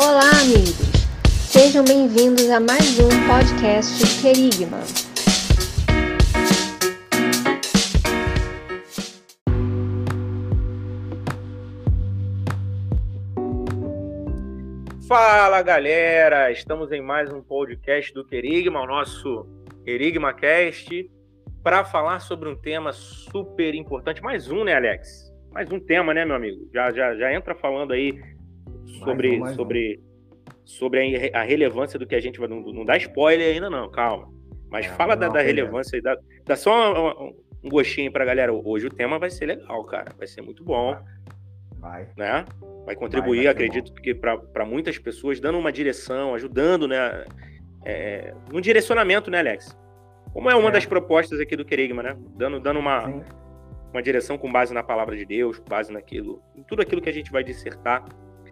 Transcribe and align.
Olá, 0.00 0.30
amigos! 0.42 0.78
Sejam 1.26 1.84
bem-vindos 1.84 2.48
a 2.50 2.60
mais 2.60 3.00
um 3.00 3.08
podcast 3.26 4.22
Querigma. 4.22 4.78
Fala, 15.08 15.60
galera! 15.62 16.52
Estamos 16.52 16.92
em 16.92 17.02
mais 17.02 17.32
um 17.32 17.42
podcast 17.42 18.14
do 18.14 18.24
Querigma, 18.24 18.80
o 18.80 18.86
nosso 18.86 19.48
Querigma 19.84 20.32
Cast, 20.32 21.10
para 21.60 21.84
falar 21.84 22.20
sobre 22.20 22.48
um 22.48 22.54
tema 22.54 22.92
super 22.92 23.74
importante. 23.74 24.22
Mais 24.22 24.48
um, 24.48 24.62
né, 24.62 24.76
Alex? 24.76 25.34
Mais 25.50 25.68
um 25.72 25.80
tema, 25.80 26.14
né, 26.14 26.24
meu 26.24 26.36
amigo? 26.36 26.70
Já, 26.72 26.92
já, 26.92 27.16
já 27.16 27.34
entra 27.34 27.56
falando 27.56 27.92
aí 27.94 28.37
sobre, 28.98 29.40
um, 29.40 29.54
sobre, 29.54 30.00
um. 30.00 30.52
sobre 30.64 31.30
a, 31.32 31.42
relevância 31.42 31.98
do 31.98 32.06
que 32.06 32.14
a 32.14 32.20
gente 32.20 32.38
vai. 32.38 32.48
Não, 32.48 32.60
não 32.60 32.84
dá 32.84 32.96
spoiler 32.96 33.54
ainda, 33.54 33.70
não, 33.70 33.90
calma. 33.90 34.28
Mas 34.70 34.86
é, 34.86 34.88
fala 34.90 35.16
da, 35.16 35.28
da 35.28 35.40
relevância 35.40 35.96
e 35.96 36.00
dá, 36.00 36.16
dá 36.44 36.56
só 36.56 37.14
um, 37.26 37.34
um 37.64 37.68
gostinho 37.68 38.12
pra 38.12 38.24
galera. 38.24 38.52
Hoje 38.52 38.86
o 38.86 38.90
tema 38.90 39.18
vai 39.18 39.30
ser 39.30 39.46
legal, 39.46 39.84
cara. 39.84 40.12
Vai 40.16 40.26
ser 40.26 40.42
muito 40.42 40.62
bom. 40.64 40.96
Vai. 41.78 42.08
Né? 42.16 42.44
Vai 42.84 42.96
contribuir, 42.96 43.44
vai, 43.44 43.44
vai 43.46 43.52
acredito 43.52 43.92
bom. 43.92 44.02
que 44.02 44.14
para 44.14 44.64
muitas 44.64 44.98
pessoas, 44.98 45.40
dando 45.40 45.58
uma 45.58 45.72
direção, 45.72 46.34
ajudando, 46.34 46.88
né? 46.88 47.24
É, 47.84 48.34
um 48.52 48.60
direcionamento, 48.60 49.30
né, 49.30 49.38
Alex? 49.38 49.76
Como 50.32 50.50
é 50.50 50.54
uma 50.54 50.68
é. 50.68 50.72
das 50.72 50.84
propostas 50.84 51.40
aqui 51.40 51.56
do 51.56 51.64
Querigma, 51.64 52.02
né? 52.02 52.16
Dando, 52.36 52.60
dando 52.60 52.78
uma, 52.78 53.22
uma 53.92 54.02
direção 54.02 54.36
com 54.36 54.50
base 54.50 54.74
na 54.74 54.82
palavra 54.82 55.16
de 55.16 55.24
Deus, 55.24 55.58
com 55.58 55.68
base 55.68 55.92
naquilo, 55.92 56.42
em 56.56 56.62
tudo 56.62 56.82
aquilo 56.82 57.00
que 57.00 57.08
a 57.08 57.12
gente 57.12 57.30
vai 57.30 57.42
dissertar 57.42 58.04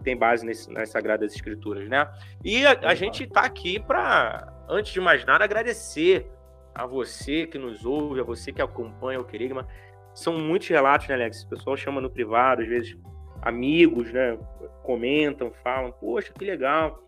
tem 0.07 0.15
base 0.15 0.45
nesse, 0.45 0.71
nas 0.71 0.89
Sagradas 0.89 1.35
Escrituras, 1.35 1.89
né? 1.89 2.09
E 2.41 2.65
a, 2.65 2.79
a 2.83 2.95
gente 2.95 3.23
está 3.23 3.41
aqui 3.41 3.77
para, 3.77 4.53
antes 4.69 4.93
de 4.93 5.01
mais 5.01 5.25
nada, 5.25 5.43
agradecer 5.43 6.31
a 6.73 6.85
você 6.85 7.45
que 7.45 7.57
nos 7.57 7.83
ouve, 7.85 8.21
a 8.21 8.23
você 8.23 8.53
que 8.53 8.61
acompanha 8.61 9.19
o 9.19 9.25
Querigma. 9.25 9.67
São 10.13 10.39
muitos 10.39 10.69
relatos, 10.69 11.09
né, 11.09 11.15
Alex? 11.15 11.43
O 11.43 11.49
pessoal 11.49 11.75
chama 11.75 11.99
no 11.99 12.09
privado, 12.09 12.61
às 12.61 12.69
vezes 12.69 12.97
amigos, 13.41 14.13
né? 14.13 14.39
Comentam, 14.81 15.51
falam, 15.61 15.91
poxa, 15.91 16.31
que 16.31 16.45
legal 16.45 17.03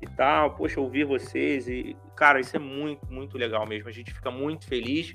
e 0.00 0.06
tal, 0.06 0.54
poxa, 0.54 0.80
ouvir 0.80 1.02
vocês. 1.02 1.66
E, 1.66 1.96
cara, 2.14 2.38
isso 2.38 2.54
é 2.54 2.60
muito, 2.60 3.04
muito 3.12 3.36
legal 3.36 3.66
mesmo. 3.66 3.88
A 3.88 3.92
gente 3.92 4.14
fica 4.14 4.30
muito 4.30 4.64
feliz 4.68 5.12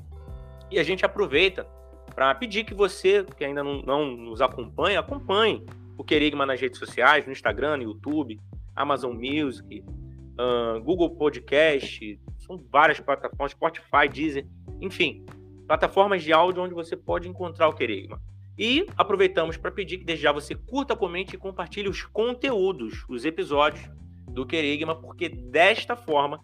e 0.69 0.77
a 0.77 0.83
gente 0.83 1.05
aproveita 1.05 1.65
para 2.13 2.35
pedir 2.35 2.65
que 2.65 2.73
você, 2.73 3.23
que 3.37 3.45
ainda 3.45 3.63
não, 3.63 3.81
não 3.81 4.05
nos 4.11 4.41
acompanha, 4.41 4.99
acompanhe 4.99 5.65
o 5.99 6.03
Querigma 6.05 6.45
nas 6.45 6.61
redes 6.61 6.79
sociais, 6.79 7.25
no 7.25 7.33
Instagram, 7.33 7.75
no 7.75 7.83
YouTube, 7.83 8.39
Amazon 8.73 9.13
Music, 9.13 9.81
uh, 9.81 10.81
Google 10.81 11.09
Podcast, 11.09 12.17
são 12.37 12.55
várias 12.71 13.01
plataformas, 13.01 13.51
Spotify, 13.51 14.07
Deezer, 14.09 14.47
enfim, 14.79 15.25
plataformas 15.67 16.23
de 16.23 16.31
áudio 16.31 16.63
onde 16.63 16.73
você 16.73 16.95
pode 16.95 17.27
encontrar 17.27 17.67
o 17.67 17.73
Querigma. 17.73 18.17
E 18.57 18.87
aproveitamos 18.95 19.57
para 19.57 19.71
pedir 19.71 19.97
que 19.97 20.05
desde 20.05 20.23
já 20.23 20.31
você 20.31 20.55
curta, 20.55 20.95
comente 20.95 21.35
e 21.35 21.37
compartilhe 21.37 21.89
os 21.89 22.03
conteúdos, 22.03 23.03
os 23.09 23.25
episódios 23.25 23.85
do 24.29 24.45
Querigma, 24.45 24.95
porque 24.95 25.27
desta 25.27 25.97
forma 25.97 26.39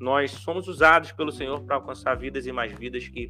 nós 0.00 0.30
somos 0.30 0.66
usados 0.66 1.12
pelo 1.12 1.30
Senhor 1.30 1.62
para 1.64 1.76
alcançar 1.76 2.14
vidas 2.14 2.46
e 2.46 2.52
mais 2.52 2.72
vidas 2.72 3.06
que 3.06 3.28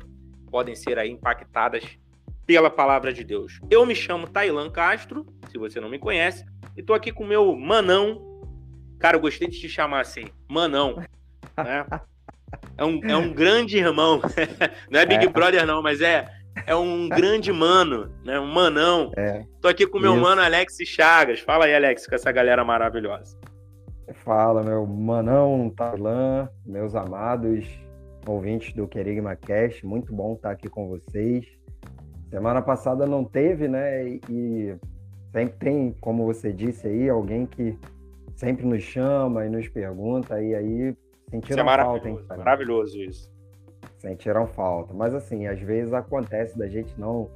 podem 0.48 0.77
ser 0.77 1.00
aí 1.00 1.11
impactadas 1.11 1.98
pela 2.47 2.70
palavra 2.70 3.12
de 3.12 3.25
Deus. 3.25 3.61
Eu 3.70 3.84
me 3.87 3.95
chamo 3.95 4.28
Tailan 4.28 4.70
Castro, 4.70 5.27
se 5.50 5.59
você 5.59 5.81
não 5.81 5.89
me 5.89 5.98
conhece, 5.98 6.45
e 6.77 6.83
tô 6.83 6.95
aqui 6.95 7.12
com 7.12 7.25
o 7.25 7.27
meu 7.27 7.55
manão. 7.56 8.20
Cara, 8.98 9.17
eu 9.17 9.20
gostei 9.20 9.48
de 9.48 9.59
te 9.59 9.69
chamar 9.69 10.00
assim, 10.00 10.25
manão. 10.48 10.97
Né? 11.56 11.87
É, 12.78 12.84
um, 12.84 13.00
é 13.05 13.17
um 13.17 13.33
grande 13.33 13.77
irmão. 13.77 14.20
não 14.91 15.00
é 15.00 15.06
Big 15.06 15.27
é. 15.27 15.28
Brother, 15.28 15.66
não, 15.66 15.82
mas 15.82 16.00
é, 16.00 16.25
é 16.66 16.75
um 16.75 17.09
grande 17.09 17.53
mano, 17.53 18.12
né? 18.25 18.38
Um 18.38 18.47
manão. 18.47 19.11
É. 19.16 19.44
Tô 19.61 19.69
aqui 19.69 19.87
com 19.87 19.99
o 19.99 20.00
meu 20.00 20.15
Isso. 20.15 20.22
mano 20.22 20.41
Alex 20.41 20.76
Chagas. 20.87 21.41
Fala 21.41 21.65
aí, 21.65 21.75
Alex, 21.75 22.06
com 22.06 22.15
essa 22.15 22.31
galera 22.31 22.65
maravilhosa. 22.65 23.38
Fala, 24.25 24.62
meu 24.62 24.87
manão 24.87 25.69
Tailan, 25.71 26.49
meus 26.65 26.94
amados 26.94 27.66
ouvintes 28.26 28.72
do 28.72 28.87
Querigma 28.88 29.37
Cast. 29.37 29.84
Muito 29.84 30.12
bom 30.12 30.34
estar 30.34 30.50
aqui 30.50 30.69
com 30.69 30.88
vocês. 30.88 31.47
Semana 32.34 32.61
passada 32.61 33.06
não 33.06 33.22
teve, 33.22 33.69
né? 33.69 34.09
E 34.28 34.75
sempre 35.31 35.56
tem, 35.56 35.93
como 36.00 36.25
você 36.25 36.53
disse 36.53 36.89
aí, 36.89 37.09
alguém 37.09 37.47
que 37.47 37.78
sempre 38.34 38.67
nos 38.67 38.83
chama 38.83 39.47
e 39.47 39.49
nos 39.49 39.69
pergunta, 39.69 40.43
e 40.43 40.53
aí 40.53 40.97
sentiram 41.31 41.65
isso 41.65 41.73
é 41.73 41.84
falta, 41.84 42.09
hein? 42.09 42.19
Maravilhoso 42.37 43.00
isso. 43.00 43.33
Sentiram 43.99 44.49
falta. 44.49 44.93
Mas 44.93 45.15
assim, 45.15 45.47
às 45.47 45.61
vezes 45.61 45.93
acontece 45.93 46.59
da 46.59 46.67
gente 46.67 46.99
não, 46.99 47.31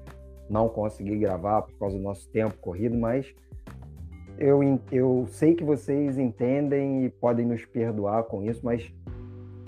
não 0.50 0.68
conseguir 0.68 1.16
gravar 1.18 1.62
por 1.62 1.78
causa 1.78 1.96
do 1.96 2.02
nosso 2.02 2.28
tempo 2.30 2.58
corrido, 2.58 2.98
mas 2.98 3.32
eu, 4.36 4.60
eu 4.90 5.28
sei 5.28 5.54
que 5.54 5.62
vocês 5.62 6.18
entendem 6.18 7.04
e 7.04 7.08
podem 7.08 7.46
nos 7.46 7.64
perdoar 7.64 8.24
com 8.24 8.42
isso, 8.42 8.62
mas 8.64 8.92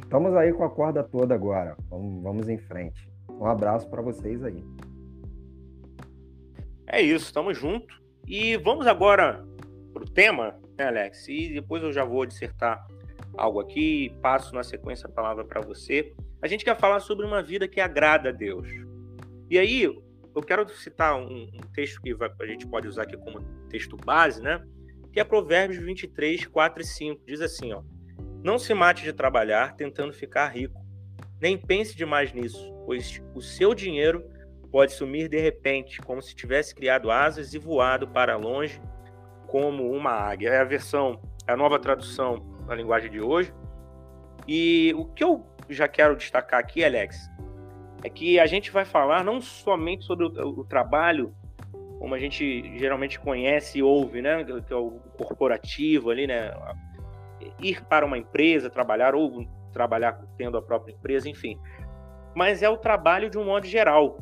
estamos 0.03 0.35
aí 0.35 0.53
com 0.53 0.65
a 0.65 0.71
corda 0.71 1.05
toda 1.05 1.37
agora. 1.37 1.77
Vamos, 1.89 2.21
vamos 2.21 2.49
em 2.49 2.59
frente. 2.59 3.09
Um 3.29 3.47
abraço 3.47 3.89
para 3.89 4.03
vocês 4.03 4.43
aí. 4.43 4.61
É 6.93 7.01
isso, 7.01 7.27
estamos 7.27 7.57
junto. 7.57 8.03
E 8.27 8.57
vamos 8.57 8.87
agora 8.87 9.47
para 9.93 10.03
o 10.03 10.11
tema, 10.11 10.59
né, 10.77 10.89
Alex? 10.89 11.29
E 11.29 11.55
depois 11.55 11.85
eu 11.85 11.93
já 11.93 12.05
vou 12.05 12.27
dissertar 12.27 12.85
algo 13.39 13.61
aqui 13.61 14.07
e 14.07 14.11
passo 14.21 14.53
na 14.55 14.65
sequência 14.65 15.07
a 15.07 15.13
palavra 15.13 15.45
para 15.45 15.61
você. 15.61 16.13
A 16.43 16.49
gente 16.49 16.65
quer 16.65 16.77
falar 16.77 16.99
sobre 16.99 17.25
uma 17.25 17.43
vida 17.43 17.69
que 17.69 17.81
agrada 17.81 18.31
a 18.31 18.33
Deus. 18.33 18.67
E 19.49 19.57
aí, 19.57 19.85
eu 19.85 20.43
quero 20.43 20.69
citar 20.69 21.17
um, 21.17 21.45
um 21.55 21.61
texto 21.73 22.03
que 22.03 22.13
vai, 22.13 22.29
a 22.41 22.47
gente 22.47 22.67
pode 22.67 22.89
usar 22.89 23.03
aqui 23.03 23.17
como 23.17 23.41
texto 23.69 23.97
base, 23.97 24.43
né? 24.43 24.61
Que 25.13 25.21
é 25.21 25.25
Provérbios 25.25 25.79
23, 25.81 26.47
4 26.47 26.83
e 26.83 26.87
5. 26.87 27.23
Diz 27.25 27.41
assim, 27.41 27.73
ó. 27.73 27.83
Não 28.43 28.59
se 28.59 28.75
mate 28.75 29.05
de 29.05 29.13
trabalhar 29.13 29.77
tentando 29.77 30.13
ficar 30.13 30.49
rico. 30.49 30.81
Nem 31.41 31.57
pense 31.57 31.97
demais 31.97 32.33
nisso, 32.33 32.73
pois 32.85 33.23
o 33.33 33.41
seu 33.41 33.75
dinheiro 33.75 34.25
pode 34.71 34.93
sumir 34.93 35.29
de 35.29 35.39
repente, 35.39 36.01
como 36.01 36.23
se 36.23 36.35
tivesse 36.35 36.75
criado 36.75 37.11
asas 37.11 37.55
e 37.55 37.59
voado 37.59 38.07
para 38.07 38.37
longe 38.37 38.81
como 39.47 39.91
uma 39.91 40.13
águia. 40.13 40.51
É 40.51 40.61
a 40.61 40.65
versão, 40.65 41.21
é 41.47 41.53
a 41.53 41.57
nova 41.57 41.79
tradução 41.79 42.45
na 42.67 42.75
linguagem 42.75 43.11
de 43.11 43.21
hoje. 43.21 43.53
E 44.47 44.95
o 44.97 45.05
que 45.05 45.25
eu 45.25 45.45
já 45.69 45.89
quero 45.89 46.17
destacar 46.17 46.61
aqui, 46.61 46.85
Alex, 46.85 47.29
é 48.03 48.09
que 48.09 48.39
a 48.39 48.47
gente 48.47 48.71
vai 48.71 48.85
falar 48.85 49.25
não 49.25 49.41
somente 49.41 50.05
sobre 50.05 50.27
o, 50.27 50.61
o 50.61 50.65
trabalho, 50.65 51.35
como 51.99 52.15
a 52.15 52.19
gente 52.19 52.79
geralmente 52.79 53.21
conhece 53.21 53.79
e 53.79 53.83
ouve, 53.83 54.23
né, 54.23 54.43
que 54.45 54.73
é 54.73 54.77
o 54.77 54.93
corporativo 55.19 56.11
ali, 56.11 56.27
né, 56.27 56.53
ir 57.61 57.85
para 57.85 58.07
uma 58.07 58.17
empresa, 58.17 58.71
trabalhar 58.71 59.15
ou 59.15 59.47
trabalhar 59.73 60.19
tendo 60.39 60.57
a 60.57 60.63
própria 60.63 60.93
empresa, 60.93 61.29
enfim. 61.29 61.59
Mas 62.35 62.63
é 62.63 62.69
o 62.69 62.79
trabalho 62.79 63.29
de 63.29 63.37
um 63.37 63.45
modo 63.45 63.67
geral 63.67 64.19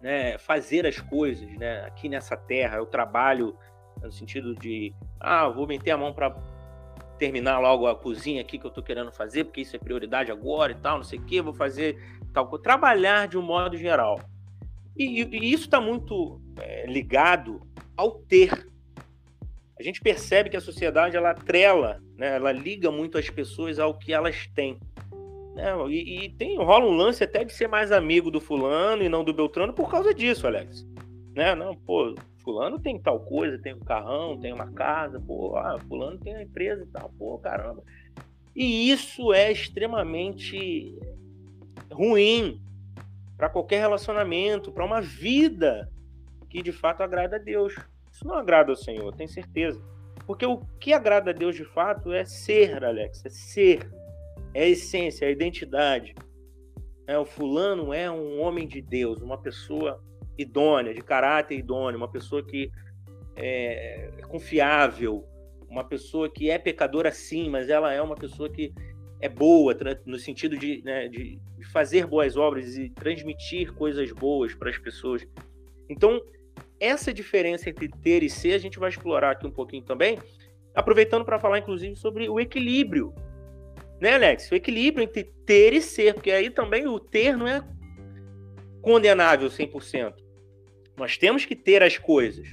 né, 0.00 0.38
fazer 0.38 0.86
as 0.86 1.00
coisas, 1.00 1.48
né? 1.58 1.84
Aqui 1.84 2.08
nessa 2.08 2.36
terra, 2.36 2.76
eu 2.76 2.86
trabalho 2.86 3.56
no 4.02 4.12
sentido 4.12 4.54
de, 4.54 4.94
ah, 5.18 5.48
vou 5.48 5.66
meter 5.66 5.90
a 5.90 5.96
mão 5.96 6.12
para 6.12 6.36
terminar 7.18 7.58
logo 7.58 7.86
a 7.86 7.96
cozinha 7.96 8.40
aqui 8.40 8.58
que 8.58 8.64
eu 8.64 8.68
estou 8.68 8.82
querendo 8.82 9.10
fazer, 9.10 9.44
porque 9.44 9.60
isso 9.60 9.74
é 9.74 9.78
prioridade 9.78 10.30
agora 10.30 10.72
e 10.72 10.76
tal, 10.76 10.98
não 10.98 11.04
sei 11.04 11.18
o 11.18 11.24
que, 11.24 11.42
vou 11.42 11.52
fazer 11.52 11.98
tal 12.32 12.46
coisa. 12.46 12.62
Trabalhar 12.62 13.26
de 13.26 13.36
um 13.36 13.42
modo 13.42 13.76
geral. 13.76 14.20
E, 14.96 15.22
e 15.22 15.52
isso 15.52 15.64
está 15.64 15.80
muito 15.80 16.40
é, 16.60 16.86
ligado 16.86 17.60
ao 17.96 18.12
ter. 18.12 18.66
A 19.78 19.82
gente 19.82 20.00
percebe 20.00 20.50
que 20.50 20.56
a 20.56 20.60
sociedade 20.60 21.16
ela 21.16 21.34
trela, 21.34 22.00
né? 22.16 22.36
ela 22.36 22.50
liga 22.50 22.90
muito 22.90 23.16
as 23.18 23.30
pessoas 23.30 23.78
ao 23.78 23.94
que 23.94 24.12
elas 24.12 24.48
têm. 24.54 24.78
E, 25.88 26.24
e, 26.24 26.28
tem, 26.30 26.56
rola 26.56 26.86
um 26.86 26.96
lance 26.96 27.24
até 27.24 27.44
de 27.44 27.52
ser 27.52 27.68
mais 27.68 27.90
amigo 27.90 28.30
do 28.30 28.40
fulano 28.40 29.02
e 29.02 29.08
não 29.08 29.24
do 29.24 29.32
Beltrano 29.32 29.72
por 29.72 29.90
causa 29.90 30.14
disso, 30.14 30.46
Alex. 30.46 30.86
Né? 31.34 31.54
Não, 31.54 31.74
pô, 31.74 32.14
fulano 32.44 32.78
tem 32.78 32.98
tal 32.98 33.20
coisa, 33.20 33.58
tem 33.58 33.74
um 33.74 33.80
carrão, 33.80 34.38
tem 34.38 34.52
uma 34.52 34.70
casa, 34.72 35.20
pô, 35.20 35.56
ah, 35.56 35.78
fulano 35.88 36.18
tem 36.18 36.34
uma 36.34 36.42
empresa 36.42 36.82
e 36.82 36.86
tal, 36.86 37.10
pô, 37.18 37.38
caramba. 37.38 37.82
E 38.54 38.90
isso 38.90 39.32
é 39.32 39.52
extremamente 39.52 40.96
ruim 41.92 42.60
para 43.36 43.48
qualquer 43.48 43.80
relacionamento, 43.80 44.72
para 44.72 44.84
uma 44.84 45.00
vida 45.00 45.90
que 46.48 46.62
de 46.62 46.72
fato 46.72 47.02
agrada 47.02 47.36
a 47.36 47.38
Deus. 47.38 47.74
Isso 48.12 48.26
não 48.26 48.34
agrada 48.34 48.72
ao 48.72 48.76
Senhor, 48.76 49.14
tenho 49.14 49.28
certeza. 49.28 49.80
Porque 50.26 50.44
o 50.44 50.58
que 50.80 50.92
agrada 50.92 51.30
a 51.30 51.34
Deus 51.34 51.54
de 51.54 51.64
fato 51.64 52.12
é 52.12 52.24
ser, 52.24 52.84
Alex, 52.84 53.24
é 53.24 53.30
ser 53.30 53.88
é 54.54 54.64
a 54.64 54.68
essência, 54.68 55.24
é 55.24 55.28
a 55.28 55.32
identidade. 55.32 56.14
É, 57.06 57.18
o 57.18 57.24
fulano 57.24 57.92
é 57.92 58.10
um 58.10 58.40
homem 58.40 58.66
de 58.66 58.82
Deus, 58.82 59.22
uma 59.22 59.38
pessoa 59.38 60.02
idônea, 60.36 60.94
de 60.94 61.00
caráter 61.00 61.58
idôneo, 61.58 61.98
uma 61.98 62.10
pessoa 62.10 62.42
que 62.44 62.70
é, 63.34 64.10
é 64.18 64.22
confiável, 64.22 65.24
uma 65.68 65.84
pessoa 65.84 66.28
que 66.28 66.50
é 66.50 66.58
pecadora 66.58 67.10
sim, 67.10 67.48
mas 67.48 67.68
ela 67.68 67.92
é 67.92 68.00
uma 68.00 68.14
pessoa 68.14 68.48
que 68.48 68.72
é 69.20 69.28
boa 69.28 69.76
no 70.06 70.18
sentido 70.18 70.56
de, 70.56 70.82
né, 70.84 71.08
de 71.08 71.40
fazer 71.72 72.06
boas 72.06 72.36
obras 72.36 72.76
e 72.76 72.88
transmitir 72.90 73.72
coisas 73.74 74.12
boas 74.12 74.54
para 74.54 74.70
as 74.70 74.78
pessoas. 74.78 75.26
Então, 75.88 76.20
essa 76.80 77.12
diferença 77.12 77.68
entre 77.68 77.88
ter 77.88 78.22
e 78.22 78.30
ser, 78.30 78.52
a 78.52 78.58
gente 78.58 78.78
vai 78.78 78.88
explorar 78.90 79.32
aqui 79.32 79.46
um 79.46 79.50
pouquinho 79.50 79.82
também, 79.82 80.18
aproveitando 80.74 81.24
para 81.24 81.38
falar, 81.38 81.58
inclusive, 81.58 81.96
sobre 81.96 82.28
o 82.28 82.38
equilíbrio. 82.38 83.12
Né, 84.00 84.14
Alex? 84.14 84.50
O 84.50 84.54
equilíbrio 84.54 85.04
entre 85.04 85.24
ter 85.44 85.72
e 85.72 85.80
ser, 85.80 86.14
porque 86.14 86.30
aí 86.30 86.50
também 86.50 86.86
o 86.86 87.00
ter 87.00 87.36
não 87.36 87.46
é 87.46 87.62
condenável 88.80 89.48
100%. 89.48 90.14
Nós 90.96 91.16
temos 91.16 91.44
que 91.44 91.56
ter 91.56 91.82
as 91.82 91.98
coisas, 91.98 92.48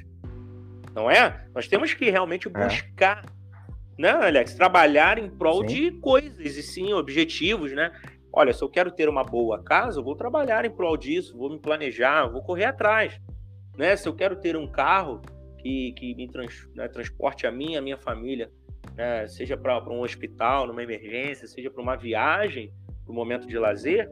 não 0.93 1.09
é? 1.09 1.47
Nós 1.53 1.67
temos 1.67 1.93
que 1.93 2.09
realmente 2.09 2.47
é. 2.47 2.51
buscar, 2.51 3.23
é. 3.25 4.01
né, 4.01 4.09
Alex? 4.09 4.55
Trabalhar 4.55 5.17
em 5.17 5.29
prol 5.29 5.61
sim. 5.61 5.67
de 5.67 5.91
coisas 5.99 6.57
e 6.57 6.63
sim 6.63 6.93
objetivos, 6.93 7.71
né? 7.71 7.91
Olha, 8.31 8.51
se 8.51 8.61
eu 8.61 8.69
quero 8.69 8.91
ter 8.91 9.07
uma 9.07 9.23
boa 9.23 9.63
casa, 9.63 9.99
eu 9.99 10.03
vou 10.03 10.15
trabalhar 10.15 10.65
em 10.65 10.69
prol 10.69 10.97
disso, 10.97 11.37
vou 11.37 11.49
me 11.49 11.59
planejar, 11.59 12.27
vou 12.27 12.43
correr 12.43 12.65
atrás. 12.65 13.19
Né? 13.77 13.95
Se 13.95 14.09
eu 14.09 14.13
quero 14.13 14.35
ter 14.35 14.57
um 14.57 14.67
carro 14.67 15.21
que, 15.57 15.93
que 15.93 16.13
me 16.15 16.27
trans, 16.27 16.67
né, 16.75 16.87
transporte 16.89 17.47
a 17.47 17.51
mim 17.51 17.73
e 17.73 17.77
a 17.77 17.81
minha 17.81 17.97
família, 17.97 18.51
né, 18.95 19.27
seja 19.27 19.57
para 19.57 19.89
um 19.89 20.01
hospital, 20.01 20.67
numa 20.67 20.83
emergência, 20.83 21.47
seja 21.47 21.69
para 21.69 21.81
uma 21.81 21.95
viagem, 21.95 22.73
para 23.03 23.11
um 23.11 23.15
momento 23.15 23.47
de 23.47 23.57
lazer, 23.57 24.09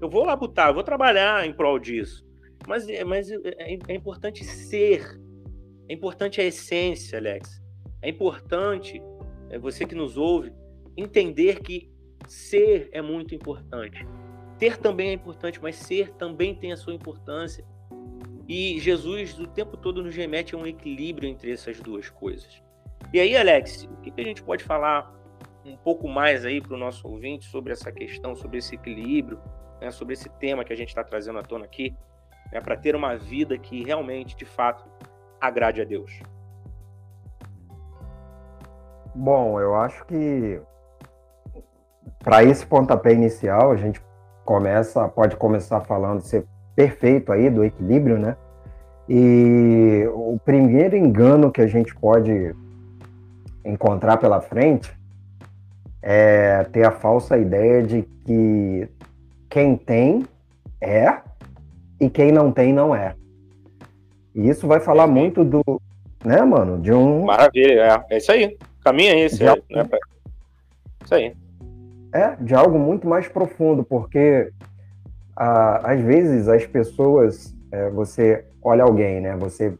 eu 0.00 0.08
vou 0.08 0.24
lá 0.24 0.34
botar, 0.34 0.68
eu 0.68 0.74
vou 0.74 0.82
trabalhar 0.82 1.46
em 1.46 1.52
prol 1.52 1.78
disso. 1.78 2.26
Mas, 2.66 2.86
mas 3.06 3.30
é, 3.30 3.36
é, 3.44 3.78
é 3.88 3.94
importante 3.94 4.44
ser, 4.44 5.20
é 5.88 5.94
importante 5.94 6.40
a 6.40 6.44
essência, 6.44 7.18
Alex. 7.18 7.62
É 8.00 8.08
importante, 8.08 9.00
é 9.50 9.58
você 9.58 9.84
que 9.84 9.94
nos 9.94 10.16
ouve, 10.16 10.52
entender 10.96 11.60
que 11.60 11.90
ser 12.26 12.88
é 12.92 13.02
muito 13.02 13.34
importante. 13.34 14.06
Ter 14.58 14.76
também 14.76 15.10
é 15.10 15.12
importante, 15.12 15.60
mas 15.60 15.76
ser 15.76 16.12
também 16.14 16.54
tem 16.54 16.72
a 16.72 16.76
sua 16.76 16.94
importância. 16.94 17.64
E 18.48 18.78
Jesus 18.80 19.38
o 19.38 19.46
tempo 19.46 19.76
todo 19.76 20.02
nos 20.02 20.14
remete 20.14 20.54
a 20.54 20.58
um 20.58 20.66
equilíbrio 20.66 21.28
entre 21.28 21.50
essas 21.50 21.80
duas 21.80 22.10
coisas. 22.10 22.61
E 23.12 23.20
aí, 23.20 23.36
Alex, 23.36 23.84
o 23.84 23.96
que 24.00 24.18
a 24.18 24.24
gente 24.24 24.42
pode 24.42 24.64
falar 24.64 25.12
um 25.66 25.76
pouco 25.76 26.08
mais 26.08 26.46
aí 26.46 26.62
para 26.62 26.74
o 26.74 26.78
nosso 26.78 27.06
ouvinte 27.06 27.44
sobre 27.44 27.70
essa 27.70 27.92
questão, 27.92 28.34
sobre 28.34 28.56
esse 28.56 28.74
equilíbrio, 28.74 29.38
né, 29.82 29.90
sobre 29.90 30.14
esse 30.14 30.30
tema 30.30 30.64
que 30.64 30.72
a 30.72 30.76
gente 30.76 30.88
está 30.88 31.04
trazendo 31.04 31.38
à 31.38 31.42
tona 31.42 31.66
aqui, 31.66 31.94
né, 32.50 32.58
para 32.60 32.74
ter 32.74 32.96
uma 32.96 33.14
vida 33.14 33.58
que 33.58 33.84
realmente, 33.84 34.34
de 34.34 34.46
fato, 34.46 34.88
agrade 35.38 35.82
a 35.82 35.84
Deus? 35.84 36.10
Bom, 39.14 39.60
eu 39.60 39.74
acho 39.74 40.06
que 40.06 40.58
para 42.20 42.42
esse 42.42 42.64
pontapé 42.64 43.12
inicial, 43.12 43.72
a 43.72 43.76
gente 43.76 44.00
começa, 44.42 45.06
pode 45.06 45.36
começar 45.36 45.80
falando 45.82 46.22
ser 46.22 46.46
perfeito 46.74 47.30
aí 47.30 47.50
do 47.50 47.62
equilíbrio, 47.62 48.18
né? 48.18 48.38
E 49.06 50.08
o 50.14 50.40
primeiro 50.42 50.96
engano 50.96 51.52
que 51.52 51.60
a 51.60 51.66
gente 51.66 51.94
pode 51.94 52.54
encontrar 53.64 54.16
pela 54.16 54.40
frente 54.40 54.92
é 56.02 56.64
ter 56.72 56.84
a 56.84 56.90
falsa 56.90 57.38
ideia 57.38 57.82
de 57.82 58.02
que 58.24 58.88
quem 59.48 59.76
tem 59.76 60.26
é 60.80 61.18
e 62.00 62.10
quem 62.10 62.32
não 62.32 62.50
tem 62.50 62.72
não 62.72 62.94
é. 62.94 63.14
E 64.34 64.48
isso 64.48 64.66
vai 64.66 64.80
falar 64.80 65.06
muito 65.06 65.44
do, 65.44 65.62
né, 66.24 66.42
mano, 66.42 66.80
de 66.80 66.92
um 66.92 67.24
Maravilha, 67.26 68.04
é, 68.10 68.14
é 68.14 68.18
isso 68.18 68.32
aí. 68.32 68.56
Caminha 68.82 69.14
esse, 69.24 69.44
é, 69.44 69.54
né, 69.70 69.88
Isso 71.04 71.14
aí. 71.14 71.36
É, 72.12 72.36
de 72.40 72.54
algo 72.54 72.78
muito 72.78 73.06
mais 73.06 73.28
profundo, 73.28 73.84
porque 73.84 74.50
às 75.36 76.00
vezes 76.00 76.48
as 76.48 76.66
pessoas, 76.66 77.54
é, 77.70 77.88
você 77.90 78.44
olha 78.62 78.84
alguém, 78.84 79.20
né? 79.20 79.36
Você 79.36 79.74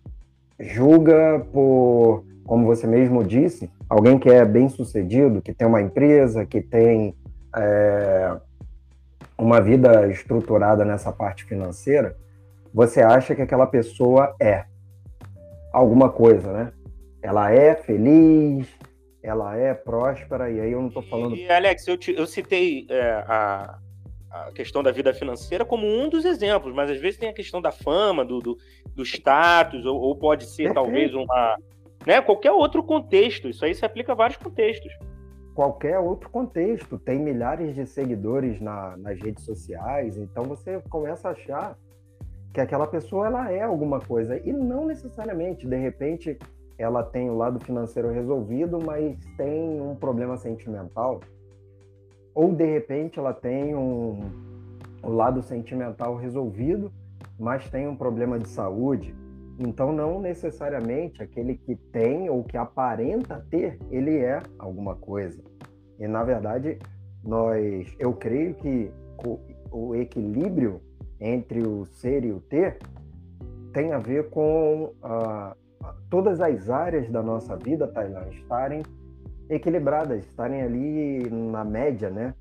julga 0.58 1.44
por, 1.52 2.25
como 2.47 2.67
você 2.67 2.87
mesmo 2.87 3.23
disse, 3.25 3.71
alguém 3.89 4.19
que 4.19 4.29
é 4.29 4.44
bem 4.44 4.69
sucedido, 4.69 5.43
que 5.43 5.53
tem 5.53 5.67
uma 5.67 5.81
empresa, 5.81 6.44
que 6.44 6.61
tem 6.61 7.15
é, 7.56 8.37
uma 9.39 9.61
vida 9.61 10.09
estruturada 10.09 10.85
nessa 10.85 11.12
parte 11.12 11.44
financeira, 11.44 12.17
você 12.73 13.03
acha 13.03 13.35
que 13.35 13.43
aquela 13.43 13.67
pessoa 13.67 14.35
é 14.41 14.65
alguma 15.73 16.11
coisa, 16.11 16.53
né? 16.53 16.73
Ela 17.23 17.53
é 17.53 17.75
feliz, 17.75 18.67
ela 19.23 19.56
é 19.56 19.73
próspera, 19.73 20.50
e 20.50 20.61
aí 20.61 20.73
eu 20.73 20.81
não 20.81 20.89
estou 20.89 21.03
falando. 21.03 21.37
E, 21.37 21.50
Alex, 21.50 21.87
eu, 21.87 21.97
te, 21.97 22.12
eu 22.12 22.27
citei 22.27 22.87
é, 22.91 23.25
a, 23.27 23.79
a 24.31 24.53
questão 24.53 24.83
da 24.83 24.91
vida 24.91 25.15
financeira 25.15 25.65
como 25.65 25.87
um 25.87 26.09
dos 26.09 26.25
exemplos, 26.25 26.75
mas 26.75 26.91
às 26.91 27.00
vezes 27.00 27.21
tem 27.21 27.29
a 27.29 27.35
questão 27.35 27.61
da 27.62 27.71
fama, 27.71 28.25
do, 28.25 28.41
do, 28.41 28.59
do 28.94 29.03
status, 29.05 29.85
ou, 29.87 30.00
ou, 30.00 30.17
pode 30.17 30.47
ser 30.47 30.65
Perfeito. 30.65 30.75
talvez 30.75 31.15
uma. 31.15 31.56
Né, 32.07 32.21
qualquer 32.21 32.53
outro 32.53 32.83
contexto. 32.83 33.49
Isso 33.49 33.65
aí 33.65 33.75
se 33.75 33.85
aplica 33.85 34.13
a 34.13 34.15
vários 34.15 34.37
contextos. 34.37 34.93
Qualquer 35.55 35.99
outro 35.99 36.29
contexto. 36.31 36.99
Tem 36.99 37.19
milhares 37.19 37.75
de 37.75 37.87
seguidores 37.87 38.61
na, 38.61 38.97
nas 38.97 39.21
redes 39.21 39.45
sociais, 39.45 40.17
então 40.17 40.45
você 40.45 40.81
começa 40.89 41.29
a 41.29 41.33
achar 41.33 41.79
que 42.53 42.61
aquela 42.61 42.87
pessoa 42.87 43.27
ela 43.27 43.51
é 43.51 43.63
alguma 43.63 44.01
coisa. 44.01 44.39
E 44.39 44.53
não 44.53 44.87
necessariamente, 44.87 45.67
de 45.67 45.77
repente, 45.77 46.39
ela 46.77 47.03
tem 47.03 47.31
o 47.31 47.37
lado 47.37 47.61
financeiro 47.65 48.11
resolvido, 48.11 48.79
mas 48.85 49.17
tem 49.37 49.81
um 49.81 49.95
problema 49.95 50.37
sentimental 50.37 51.21
ou 52.35 52.53
de 52.55 52.65
repente 52.65 53.19
ela 53.19 53.33
tem 53.33 53.75
um, 53.75 54.21
o 55.03 55.11
lado 55.11 55.43
sentimental 55.43 56.17
resolvido, 56.17 56.91
mas 57.39 57.69
tem 57.71 57.87
um 57.87 57.97
problema 57.97 58.39
de 58.39 58.49
saúde. 58.49 59.15
Então, 59.59 59.93
não 59.93 60.21
necessariamente 60.21 61.23
aquele 61.23 61.57
que 61.57 61.77
tem 61.77 62.29
ou 62.31 62.43
que 62.43 62.57
aparenta 62.57 63.45
ter, 63.51 63.79
ele 63.91 64.17
é 64.17 64.41
alguma 64.59 64.97
coisa. 64.97 65.43
E 65.99 66.09
na 66.09 66.25
verdade, 66.25 66.79
nós, 67.23 67.95
eu 67.99 68.13
creio 68.13 68.55
que 68.55 68.91
o, 69.71 69.95
equilíbrio 69.95 70.81
entre 71.21 71.63
o 71.63 71.87
ser 71.87 72.25
e 72.25 72.33
o 72.33 72.41
ter 72.41 72.79
tem 73.73 73.93
a 73.93 73.99
ver 73.99 74.29
com 74.31 74.93
uh, 75.03 75.55
todas 76.11 76.41
as 76.41 76.69
áreas 76.69 77.09
da 77.11 77.23
nossa 77.23 77.57
vida, 77.57 77.87
Tailan, 77.87 78.29
estarem 78.31 78.83
equilibradas, 79.49 80.25
estarem 80.27 80.63
ali 80.63 81.31
na 81.31 81.65
média, 81.65 82.11
né? 82.11 82.35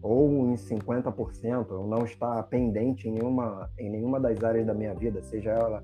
Ou 0.00 0.48
em 0.48 0.54
50%, 0.54 1.72
ou 1.72 1.86
não 1.86 2.04
estar 2.04 2.40
pendente 2.44 3.08
em 3.08 3.12
nenhuma, 3.12 3.68
em 3.78 3.90
nenhuma 3.90 4.20
das 4.20 4.42
áreas 4.44 4.64
da 4.64 4.72
minha 4.72 4.94
vida, 4.94 5.20
seja 5.22 5.50
ela 5.50 5.82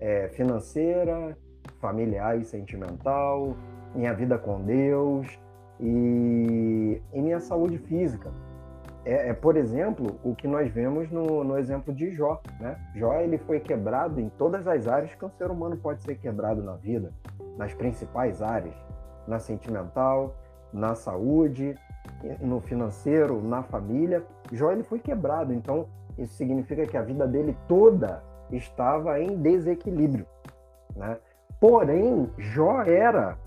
é, 0.00 0.28
financeira, 0.28 1.36
familiar 1.80 2.38
e 2.38 2.44
sentimental, 2.44 3.56
minha 3.94 4.12
vida 4.14 4.38
com 4.38 4.62
Deus 4.62 5.26
e, 5.80 7.00
e 7.12 7.20
minha 7.20 7.40
saúde 7.40 7.78
física. 7.78 8.30
É, 9.04 9.28
é, 9.28 9.32
por 9.32 9.56
exemplo, 9.56 10.18
o 10.24 10.34
que 10.34 10.48
nós 10.48 10.70
vemos 10.72 11.10
no, 11.10 11.44
no 11.44 11.56
exemplo 11.56 11.94
de 11.94 12.10
Jó. 12.10 12.40
Né? 12.60 12.76
Jó 12.94 13.14
ele 13.20 13.38
foi 13.38 13.60
quebrado 13.60 14.20
em 14.20 14.28
todas 14.30 14.66
as 14.66 14.88
áreas 14.88 15.14
que 15.14 15.24
um 15.24 15.30
ser 15.30 15.50
humano 15.50 15.76
pode 15.76 16.02
ser 16.02 16.16
quebrado 16.16 16.62
na 16.62 16.74
vida, 16.74 17.12
nas 17.56 17.72
principais 17.72 18.42
áreas 18.42 18.74
na 19.26 19.38
sentimental, 19.38 20.34
na 20.72 20.94
saúde, 20.94 21.74
no 22.40 22.60
financeiro, 22.60 23.42
na 23.42 23.62
família. 23.62 24.24
Jó 24.52 24.70
ele 24.70 24.82
foi 24.82 24.98
quebrado, 24.98 25.52
então 25.52 25.88
isso 26.16 26.34
significa 26.34 26.86
que 26.86 26.96
a 26.96 27.02
vida 27.02 27.26
dele 27.26 27.56
toda 27.66 28.22
estava 28.50 29.20
em 29.20 29.36
desequilíbrio, 29.40 30.26
né? 30.94 31.18
Porém, 31.60 32.30
Jó 32.38 32.82
era 32.82 33.38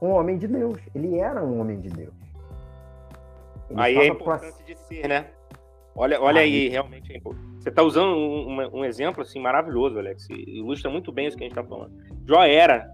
um 0.00 0.10
homem 0.10 0.38
de 0.38 0.46
Deus. 0.46 0.78
Ele 0.94 1.18
era 1.18 1.42
um 1.44 1.60
homem 1.60 1.80
de 1.80 1.88
Deus. 1.88 2.14
Ele 3.70 3.80
aí 3.80 3.96
é 3.96 4.06
importante 4.06 4.56
pra... 4.56 4.64
de 4.66 4.78
ser, 4.78 5.08
né? 5.08 5.26
Olha, 5.94 6.20
olha 6.20 6.40
aí, 6.40 6.62
aí 6.62 6.68
realmente 6.68 7.14
é 7.14 7.20
Você 7.20 7.68
está 7.68 7.82
usando 7.82 8.16
um, 8.16 8.78
um, 8.78 8.84
exemplo 8.84 9.22
assim 9.22 9.40
maravilhoso, 9.40 9.98
Alex. 9.98 10.26
Ilustra 10.30 10.90
muito 10.90 11.12
bem 11.12 11.26
isso 11.26 11.36
que 11.36 11.44
a 11.44 11.48
gente 11.48 11.58
está 11.58 11.68
falando. 11.68 11.92
Jó 12.26 12.42
era 12.42 12.88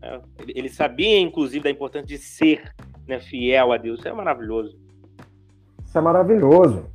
né? 0.00 0.20
Ele 0.48 0.68
sabia, 0.68 1.20
inclusive, 1.20 1.64
da 1.64 1.70
importância 1.70 2.06
de 2.06 2.18
ser 2.18 2.74
né, 3.06 3.20
fiel 3.20 3.72
a 3.72 3.76
Deus. 3.76 3.98
Isso 3.98 4.08
é 4.08 4.12
maravilhoso. 4.12 4.78
Isso 5.84 5.98
é 5.98 6.00
maravilhoso. 6.00 6.86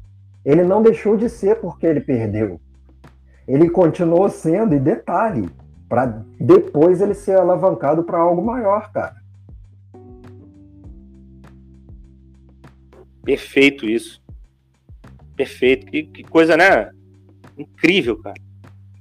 Ele 0.43 0.63
não 0.63 0.81
deixou 0.81 1.15
de 1.15 1.29
ser 1.29 1.59
porque 1.59 1.85
ele 1.85 2.01
perdeu. 2.01 2.59
Ele 3.47 3.69
continuou 3.69 4.29
sendo, 4.29 4.73
e 4.73 4.79
detalhe, 4.79 5.49
para 5.87 6.23
depois 6.39 7.01
ele 7.01 7.13
ser 7.13 7.37
alavancado 7.37 8.03
para 8.03 8.17
algo 8.17 8.43
maior, 8.43 8.91
cara. 8.91 9.15
Perfeito 13.23 13.87
isso. 13.87 14.21
Perfeito. 15.35 15.87
Que, 15.87 16.03
que 16.03 16.23
coisa, 16.23 16.55
né? 16.55 16.91
Incrível, 17.57 18.17
cara. 18.21 18.35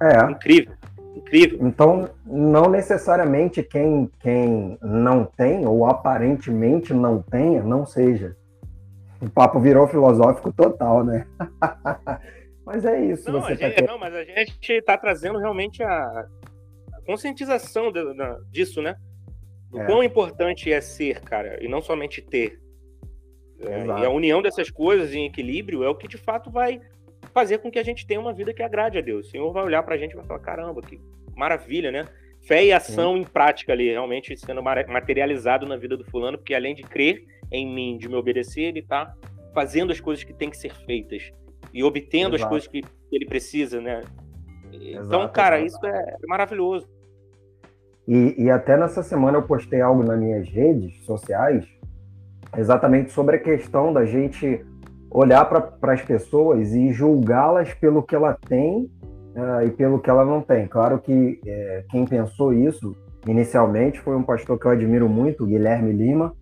É. 0.03 0.31
Incrível. 0.31 0.75
Incrível. 1.15 1.59
Então, 1.67 2.09
não 2.27 2.69
necessariamente 2.69 3.63
quem, 3.63 4.11
quem 4.21 4.79
não 4.83 5.25
tem, 5.25 5.67
ou 5.67 5.87
aparentemente 5.87 6.93
não 6.93 7.23
tenha, 7.23 7.63
não 7.63 7.87
seja. 7.87 8.37
O 9.21 9.31
papo 9.31 9.61
virou 9.61 9.87
filosófico 9.87 10.53
total, 10.53 11.05
né? 11.05 11.27
mas 12.65 12.85
é 12.85 13.05
isso. 13.05 13.31
Não, 13.31 13.41
você 13.41 13.57
tá 13.57 13.69
gente, 13.69 13.83
não 13.83 13.99
mas 13.99 14.15
a 14.15 14.25
gente 14.25 14.73
está 14.73 14.97
trazendo 14.97 15.39
realmente 15.39 15.83
a, 15.83 16.27
a 16.93 17.01
conscientização 17.07 17.93
de, 17.93 18.01
disso, 18.51 18.81
né? 18.81 18.97
O 19.71 19.81
é. 19.81 19.87
quão 19.87 20.03
importante 20.03 20.73
é 20.73 20.81
ser, 20.81 21.21
cara, 21.21 21.63
e 21.63 21.69
não 21.69 21.83
somente 21.83 22.23
ter. 22.23 22.59
É, 23.61 23.87
e 23.87 24.05
a 24.05 24.11
união 24.11 24.41
dessas 24.41 24.71
coisas 24.71 25.13
em 25.15 25.27
equilíbrio 25.27 25.85
é 25.85 25.89
o 25.89 25.95
que 25.95 26.09
de 26.09 26.19
fato 26.19 26.51
vai 26.51 26.81
fazer 27.33 27.59
com 27.59 27.71
que 27.71 27.79
a 27.79 27.83
gente 27.83 28.07
tenha 28.07 28.21
uma 28.21 28.33
vida 28.33 28.53
que 28.55 28.63
agrade 28.63 28.99
a 28.99 29.01
Deus. 29.01 29.27
O 29.27 29.31
Senhor 29.31 29.53
vai 29.53 29.65
olhar 29.65 29.83
para 29.83 29.95
a 29.95 29.99
gente 29.99 30.13
e 30.13 30.17
vai 30.17 30.25
falar: 30.25 30.41
caramba, 30.41 30.81
que 30.81 30.99
maravilha, 31.37 31.91
né? 31.91 32.07
Fé 32.47 32.65
e 32.65 32.73
ação 32.73 33.15
Sim. 33.15 33.21
em 33.21 33.25
prática 33.25 33.73
ali, 33.73 33.91
realmente 33.91 34.37
sendo 34.37 34.63
materializado 34.63 35.67
na 35.67 35.77
vida 35.77 35.97
do 35.97 36.05
fulano, 36.05 36.39
porque 36.39 36.55
além 36.55 36.75
de 36.75 36.83
crer 36.83 37.25
em 37.51 37.67
mim, 37.67 37.97
de 37.97 38.09
me 38.09 38.17
obedecer, 38.17 38.65
ele 38.65 38.81
está 38.81 39.15
fazendo 39.55 39.93
as 39.93 40.01
coisas 40.01 40.25
que 40.25 40.35
têm 40.35 40.51
que 40.51 40.57
ser 40.57 40.75
feitas 40.85 41.33
e 41.75 41.83
obtendo 41.83 42.37
Exato. 42.37 42.45
as 42.45 42.49
coisas 42.49 42.69
que 42.69 42.83
ele 43.11 43.27
precisa, 43.27 43.81
né? 43.81 44.03
Exato, 44.73 45.07
então, 45.07 45.29
cara, 45.29 45.61
isso 45.61 45.85
é 45.85 46.17
maravilhoso. 46.29 46.89
E, 48.07 48.45
e, 48.45 48.51
até 48.51 48.77
nessa 48.77 49.03
semana 49.03 49.39
eu 49.39 49.43
postei 49.43 49.81
algo 49.81 50.05
nas 50.05 50.19
minhas 50.19 50.49
redes 50.49 51.05
sociais, 51.05 51.67
exatamente 52.57 53.11
sobre 53.13 53.37
a 53.37 53.41
questão 53.41 53.93
da 53.93 54.05
gente 54.05 54.65
olhar 55.11 55.45
para 55.47 55.93
as 55.93 56.03
pessoas 56.03 56.73
e 56.73 56.93
julgá-las 56.93 57.73
pelo 57.75 58.03
que 58.03 58.15
ela 58.15 58.37
tem 58.47 58.91
uh, 59.35 59.67
e 59.67 59.71
pelo 59.71 60.01
que 60.01 60.11
ela 60.11 60.25
não 60.25 60.43
tem. 60.43 60.67
Claro 60.67 60.99
que 60.99 61.41
é, 61.47 61.85
quem 61.91 62.05
pensou 62.05 62.53
isso 62.53 62.95
inicialmente 63.27 64.01
foi 64.01 64.15
um 64.15 64.23
pastor 64.23 64.59
que 64.59 64.67
eu 64.67 64.73
admiro 64.73 65.09
muito, 65.09 65.47
Guilherme 65.47 65.93
Lima, 65.93 66.35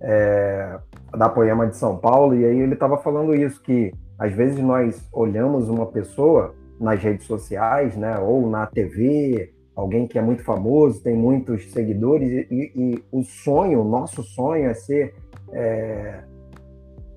é, 0.00 0.78
da 1.16 1.28
Poema 1.28 1.66
de 1.66 1.76
São 1.76 1.96
Paulo, 1.96 2.36
e 2.36 2.44
aí 2.44 2.58
ele 2.60 2.74
estava 2.74 2.98
falando 2.98 3.34
isso, 3.34 3.60
que 3.60 3.92
às 4.18 4.32
vezes 4.32 4.58
nós 4.58 5.08
olhamos 5.12 5.68
uma 5.68 5.86
pessoa 5.86 6.54
nas 6.80 7.02
redes 7.02 7.26
sociais, 7.26 7.96
né, 7.96 8.18
ou 8.18 8.48
na 8.48 8.66
TV, 8.66 9.52
alguém 9.74 10.06
que 10.06 10.18
é 10.18 10.22
muito 10.22 10.42
famoso, 10.44 11.02
tem 11.02 11.14
muitos 11.14 11.72
seguidores, 11.72 12.46
e, 12.50 12.72
e 12.74 13.04
o 13.10 13.22
sonho, 13.22 13.80
o 13.80 13.84
nosso 13.84 14.22
sonho 14.22 14.68
é 14.68 14.74
ser 14.74 15.14
é, 15.52 16.22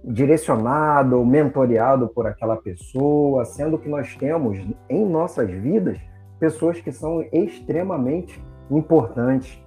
direcionado, 0.04 1.24
mentoreado 1.26 2.08
por 2.08 2.26
aquela 2.26 2.56
pessoa, 2.56 3.46
sendo 3.46 3.78
que 3.78 3.90
nós 3.90 4.16
temos 4.16 4.58
em 4.90 5.06
nossas 5.06 5.50
vidas 5.50 6.00
pessoas 6.40 6.80
que 6.80 6.92
são 6.92 7.24
extremamente 7.32 8.42
importantes. 8.70 9.60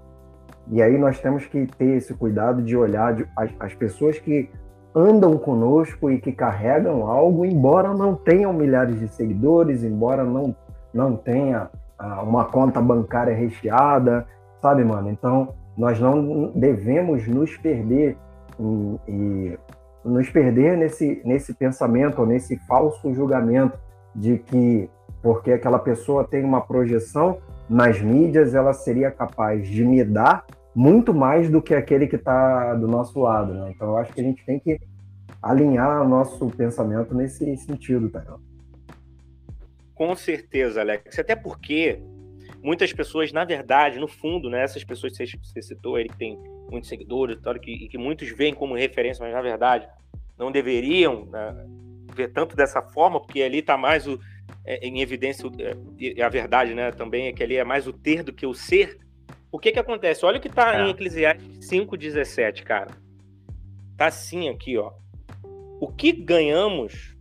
E 0.71 0.81
aí 0.81 0.97
nós 0.97 1.19
temos 1.21 1.45
que 1.47 1.67
ter 1.67 1.97
esse 1.97 2.15
cuidado 2.15 2.63
de 2.63 2.77
olhar 2.77 3.17
as 3.59 3.75
pessoas 3.75 4.19
que 4.19 4.49
andam 4.95 5.37
conosco 5.39 6.11
e 6.11 6.21
que 6.21 6.33
carregam 6.33 7.07
algo, 7.07 7.45
embora 7.45 7.95
não 7.95 8.15
tenham 8.15 8.53
milhares 8.53 8.99
de 8.99 9.09
seguidores, 9.09 9.85
embora 9.85 10.25
não, 10.25 10.55
não 10.93 11.17
tenha 11.17 11.71
ah, 11.99 12.23
uma 12.23 12.45
conta 12.45 12.81
bancária 12.81 13.35
recheada, 13.35 14.27
sabe, 14.61 14.85
mano? 14.85 15.11
Então, 15.11 15.55
nós 15.77 16.01
não 16.01 16.53
devemos 16.55 17.27
nos 17.27 17.57
perder 17.57 18.17
e, 18.59 18.99
e 19.09 19.59
nos 20.05 20.29
perder 20.29 20.77
nesse, 20.77 21.23
nesse 21.25 21.55
pensamento, 21.55 22.27
nesse 22.27 22.57
falso 22.67 23.13
julgamento 23.15 23.79
de 24.15 24.39
que 24.39 24.91
porque 25.23 25.53
aquela 25.53 25.79
pessoa 25.79 26.25
tem 26.25 26.43
uma 26.45 26.63
projeção 26.63 27.39
nas 27.69 28.01
mídias, 28.01 28.55
ela 28.55 28.73
seria 28.73 29.11
capaz 29.11 29.69
de 29.69 29.85
me 29.85 30.03
dar 30.03 30.45
muito 30.75 31.13
mais 31.13 31.51
do 31.51 31.61
que 31.61 31.75
aquele 31.75 32.07
que 32.07 32.17
está 32.17 32.75
do 32.75 32.87
nosso 32.87 33.19
lado. 33.21 33.53
Né? 33.53 33.73
Então, 33.75 33.89
eu 33.89 33.97
acho 33.97 34.13
que 34.13 34.21
a 34.21 34.25
gente 34.25 34.45
tem 34.45 34.59
que 34.59 34.81
alinhar 35.43 36.03
o 36.03 36.09
nosso 36.09 36.49
pensamento 36.51 37.15
nesse 37.15 37.57
sentido, 37.57 38.09
tá? 38.11 38.23
Com 39.95 40.15
certeza, 40.15 40.81
Alex. 40.81 41.19
Até 41.19 41.35
porque 41.35 42.01
muitas 42.63 42.93
pessoas, 42.93 43.33
na 43.33 43.45
verdade, 43.45 43.99
no 43.99 44.09
fundo, 44.09 44.49
né, 44.51 44.63
essas 44.63 44.85
pessoas 44.85 45.17
que 45.17 45.39
você 45.43 45.63
citou, 45.63 45.99
ele 45.99 46.11
tem 46.19 46.39
muitos 46.71 46.89
seguidores 46.89 47.39
que, 47.61 47.71
e 47.71 47.89
que 47.89 47.99
muitos 47.99 48.31
veem 48.31 48.55
como 48.55 48.75
referência, 48.75 49.25
mas 49.25 49.35
na 49.35 49.43
verdade 49.43 49.89
não 50.39 50.51
deveriam 50.51 51.27
né, 51.27 51.67
ver 52.15 52.29
tanto 52.33 52.57
dessa 52.57 52.81
forma, 52.81 53.21
porque 53.21 53.43
ali 53.43 53.59
está 53.59 53.77
mais 53.77 54.07
o, 54.07 54.19
é, 54.65 54.87
em 54.87 55.01
evidência, 55.01 55.47
é, 55.59 55.77
e 55.99 56.23
a 56.23 56.29
verdade 56.29 56.75
né, 56.75 56.91
também 56.93 57.27
é 57.27 57.33
que 57.33 57.43
ali 57.43 57.57
é 57.57 57.65
mais 57.65 57.87
o 57.87 57.93
ter 57.93 58.23
do 58.23 58.33
que 58.33 58.47
o 58.47 58.55
ser. 58.55 58.99
O 59.53 59.59
que 59.59 59.73
que 59.73 59.79
acontece? 59.79 60.25
Olha 60.25 60.39
o 60.39 60.41
que 60.41 60.49
está 60.49 60.77
é. 60.77 60.83
em 60.83 60.91
Eclesiastes 60.91 61.69
5,17, 61.69 62.63
cara. 62.63 62.91
Tá 63.97 64.07
assim 64.07 64.49
aqui, 64.49 64.79
ó. 64.79 64.93
O 65.81 65.89
que 65.89 66.13
ganhamos 66.13 67.17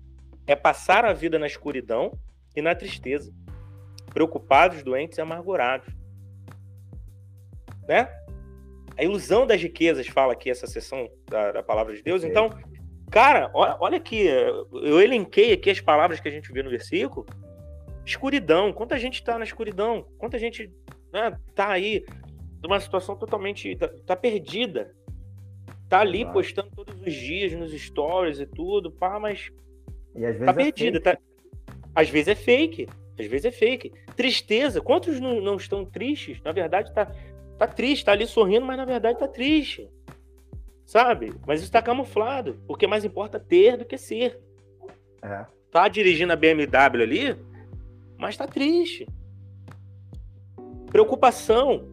é 0.45 0.55
passar 0.55 1.05
a 1.05 1.13
vida 1.13 1.39
na 1.39 1.47
escuridão 1.47 2.11
e 2.55 2.61
na 2.61 2.75
tristeza, 2.75 3.33
preocupados, 4.13 4.83
doentes 4.83 5.17
e 5.17 5.21
amargurados. 5.21 5.87
Né? 7.87 8.07
A 8.97 9.03
ilusão 9.03 9.47
das 9.47 9.61
riquezas 9.61 10.07
fala 10.07 10.33
aqui 10.33 10.49
essa 10.49 10.67
sessão 10.67 11.09
da, 11.27 11.51
da 11.53 11.63
palavra 11.63 11.95
de 11.95 12.03
Deus. 12.03 12.23
Então, 12.23 12.49
cara, 13.09 13.49
olha, 13.53 13.77
olha 13.79 13.97
aqui, 13.97 14.25
eu 14.27 15.01
elenquei 15.01 15.53
aqui 15.53 15.69
as 15.69 15.79
palavras 15.79 16.19
que 16.19 16.27
a 16.27 16.31
gente 16.31 16.51
vê 16.51 16.61
no 16.61 16.69
versículo. 16.69 17.25
Escuridão, 18.05 18.73
quanta 18.73 18.97
gente 18.97 19.15
está 19.15 19.37
na 19.37 19.45
escuridão, 19.45 20.05
quanta 20.17 20.37
gente 20.37 20.71
né, 21.11 21.37
tá 21.55 21.69
aí 21.69 22.05
numa 22.61 22.79
situação 22.79 23.15
totalmente. 23.15 23.75
tá, 23.75 23.87
tá 24.05 24.15
perdida. 24.15 24.93
Tá 25.87 26.01
ali 26.01 26.23
postando 26.31 26.69
todos 26.75 27.01
os 27.01 27.13
dias 27.13 27.51
nos 27.53 27.71
stories 27.71 28.39
e 28.39 28.45
tudo, 28.45 28.91
pá, 28.91 29.19
mas. 29.19 29.51
E 30.15 30.23
às 30.25 30.33
vezes 30.33 30.45
tá 30.45 30.51
é 30.51 30.53
perdida. 30.53 31.01
Tá... 31.01 31.17
Às 31.95 32.09
vezes 32.09 32.27
é 32.27 32.35
fake. 32.35 32.87
Às 33.19 33.25
vezes 33.25 33.45
é 33.45 33.51
fake. 33.51 33.91
Tristeza. 34.15 34.81
Quantos 34.81 35.19
não, 35.19 35.41
não 35.41 35.55
estão 35.55 35.83
tristes? 35.83 36.39
Na 36.43 36.51
verdade, 36.51 36.93
tá, 36.93 37.11
tá 37.57 37.67
triste, 37.67 38.05
tá 38.05 38.11
ali 38.11 38.27
sorrindo, 38.27 38.65
mas 38.65 38.77
na 38.77 38.85
verdade 38.85 39.17
tá 39.17 39.27
triste. 39.27 39.89
Sabe? 40.85 41.33
Mas 41.45 41.61
isso 41.61 41.71
tá 41.71 41.81
camuflado, 41.81 42.59
porque 42.67 42.87
mais 42.87 43.03
importa 43.03 43.39
ter 43.39 43.77
do 43.77 43.85
que 43.85 43.97
ser. 43.97 44.39
É. 45.21 45.45
Tá 45.71 45.87
dirigindo 45.87 46.33
a 46.33 46.35
BMW 46.35 47.03
ali, 47.03 47.37
mas 48.17 48.37
tá 48.37 48.47
triste. 48.47 49.07
Preocupação. 50.89 51.87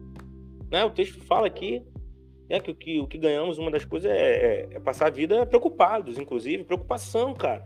Né? 0.69 0.83
O 0.83 0.89
texto 0.89 1.21
fala 1.23 1.47
aqui 1.47 1.85
é 2.49 2.59
que 2.59 2.71
o 2.71 2.75
que, 2.75 2.99
o 2.99 3.07
que 3.07 3.17
ganhamos, 3.17 3.57
uma 3.57 3.71
das 3.71 3.85
coisas 3.85 4.09
é, 4.09 4.15
é, 4.17 4.67
é 4.71 4.79
passar 4.79 5.07
a 5.07 5.11
vida 5.11 5.45
preocupados, 5.45 6.17
inclusive. 6.17 6.63
Preocupação, 6.63 7.33
cara. 7.33 7.65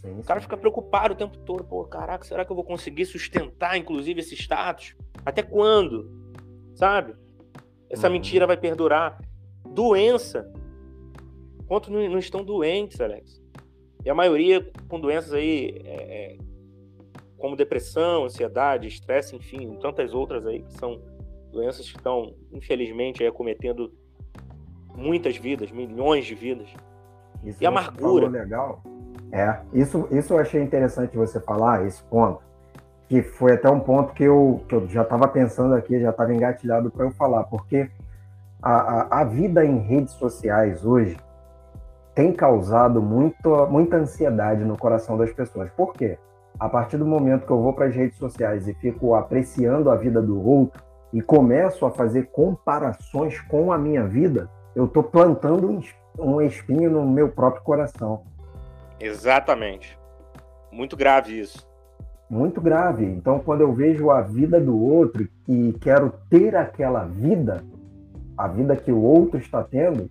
Sim. 0.00 0.18
O 0.18 0.24
cara 0.24 0.40
fica 0.40 0.56
preocupado 0.56 1.14
o 1.14 1.16
tempo 1.16 1.38
todo. 1.38 1.64
Pô, 1.64 1.84
caraca, 1.84 2.24
será 2.24 2.44
que 2.44 2.50
eu 2.50 2.56
vou 2.56 2.64
conseguir 2.64 3.06
sustentar, 3.06 3.76
inclusive, 3.76 4.20
esse 4.20 4.34
status? 4.34 4.96
Até 5.24 5.42
quando? 5.42 6.10
Sabe? 6.74 7.14
Essa 7.88 8.08
uhum. 8.08 8.14
mentira 8.14 8.46
vai 8.46 8.56
perdurar. 8.56 9.18
Doença. 9.64 10.50
Quantos 11.66 11.90
não, 11.90 12.08
não, 12.08 12.18
estão 12.18 12.44
doentes, 12.44 13.00
Alex? 13.00 13.42
E 14.04 14.10
a 14.10 14.14
maioria 14.14 14.70
com 14.88 15.00
doenças 15.00 15.32
aí, 15.32 15.80
é, 15.84 15.94
é, 15.94 16.38
como 17.46 17.54
depressão, 17.56 18.24
ansiedade, 18.24 18.88
estresse, 18.88 19.36
enfim, 19.36 19.78
tantas 19.80 20.12
outras 20.12 20.44
aí 20.44 20.64
que 20.64 20.72
são 20.72 21.00
doenças 21.52 21.88
que 21.88 21.96
estão, 21.96 22.34
infelizmente, 22.52 23.22
aí, 23.22 23.28
acometendo 23.28 23.92
muitas 24.96 25.36
vidas, 25.36 25.70
milhões 25.70 26.26
de 26.26 26.34
vidas. 26.34 26.68
Isso 27.44 27.62
e 27.62 27.66
amargura. 27.66 28.28
legal. 28.28 28.82
É, 29.30 29.60
isso, 29.72 30.08
isso 30.10 30.34
eu 30.34 30.38
achei 30.40 30.60
interessante 30.60 31.16
você 31.16 31.38
falar, 31.38 31.86
esse 31.86 32.02
ponto 32.02 32.42
que 33.08 33.22
foi 33.22 33.52
até 33.52 33.70
um 33.70 33.78
ponto 33.78 34.12
que 34.12 34.24
eu, 34.24 34.64
que 34.68 34.74
eu 34.74 34.88
já 34.88 35.02
estava 35.02 35.28
pensando 35.28 35.76
aqui, 35.76 36.00
já 36.00 36.10
estava 36.10 36.34
engatilhado 36.34 36.90
para 36.90 37.04
eu 37.04 37.12
falar, 37.12 37.44
porque 37.44 37.88
a, 38.60 38.72
a, 38.72 39.20
a, 39.20 39.24
vida 39.24 39.64
em 39.64 39.78
redes 39.78 40.14
sociais 40.14 40.84
hoje 40.84 41.16
tem 42.12 42.32
causado 42.32 43.00
muito, 43.00 43.68
muita 43.68 43.98
ansiedade 43.98 44.64
no 44.64 44.76
coração 44.76 45.16
das 45.16 45.32
pessoas. 45.32 45.70
Por 45.70 45.92
quê? 45.92 46.18
A 46.58 46.68
partir 46.68 46.96
do 46.96 47.06
momento 47.06 47.46
que 47.46 47.52
eu 47.52 47.60
vou 47.60 47.72
para 47.72 47.86
as 47.86 47.94
redes 47.94 48.18
sociais 48.18 48.66
e 48.66 48.74
fico 48.74 49.14
apreciando 49.14 49.90
a 49.90 49.96
vida 49.96 50.22
do 50.22 50.44
outro 50.44 50.82
e 51.12 51.20
começo 51.20 51.84
a 51.84 51.90
fazer 51.90 52.30
comparações 52.30 53.40
com 53.42 53.72
a 53.72 53.78
minha 53.78 54.06
vida, 54.06 54.50
eu 54.74 54.86
estou 54.86 55.02
plantando 55.02 55.80
um, 56.18 56.40
espinho 56.40 56.90
no 56.90 57.06
meu 57.06 57.28
próprio 57.28 57.62
coração. 57.62 58.22
Exatamente. 58.98 59.98
Muito 60.72 60.96
grave 60.96 61.38
isso 61.38 61.66
muito 62.28 62.60
grave. 62.60 63.04
Então, 63.04 63.38
quando 63.38 63.60
eu 63.60 63.72
vejo 63.72 64.10
a 64.10 64.20
vida 64.20 64.60
do 64.60 64.78
outro 64.78 65.28
e 65.48 65.72
quero 65.80 66.12
ter 66.28 66.56
aquela 66.56 67.04
vida, 67.04 67.64
a 68.36 68.48
vida 68.48 68.76
que 68.76 68.92
o 68.92 69.00
outro 69.00 69.38
está 69.38 69.62
tendo, 69.62 70.10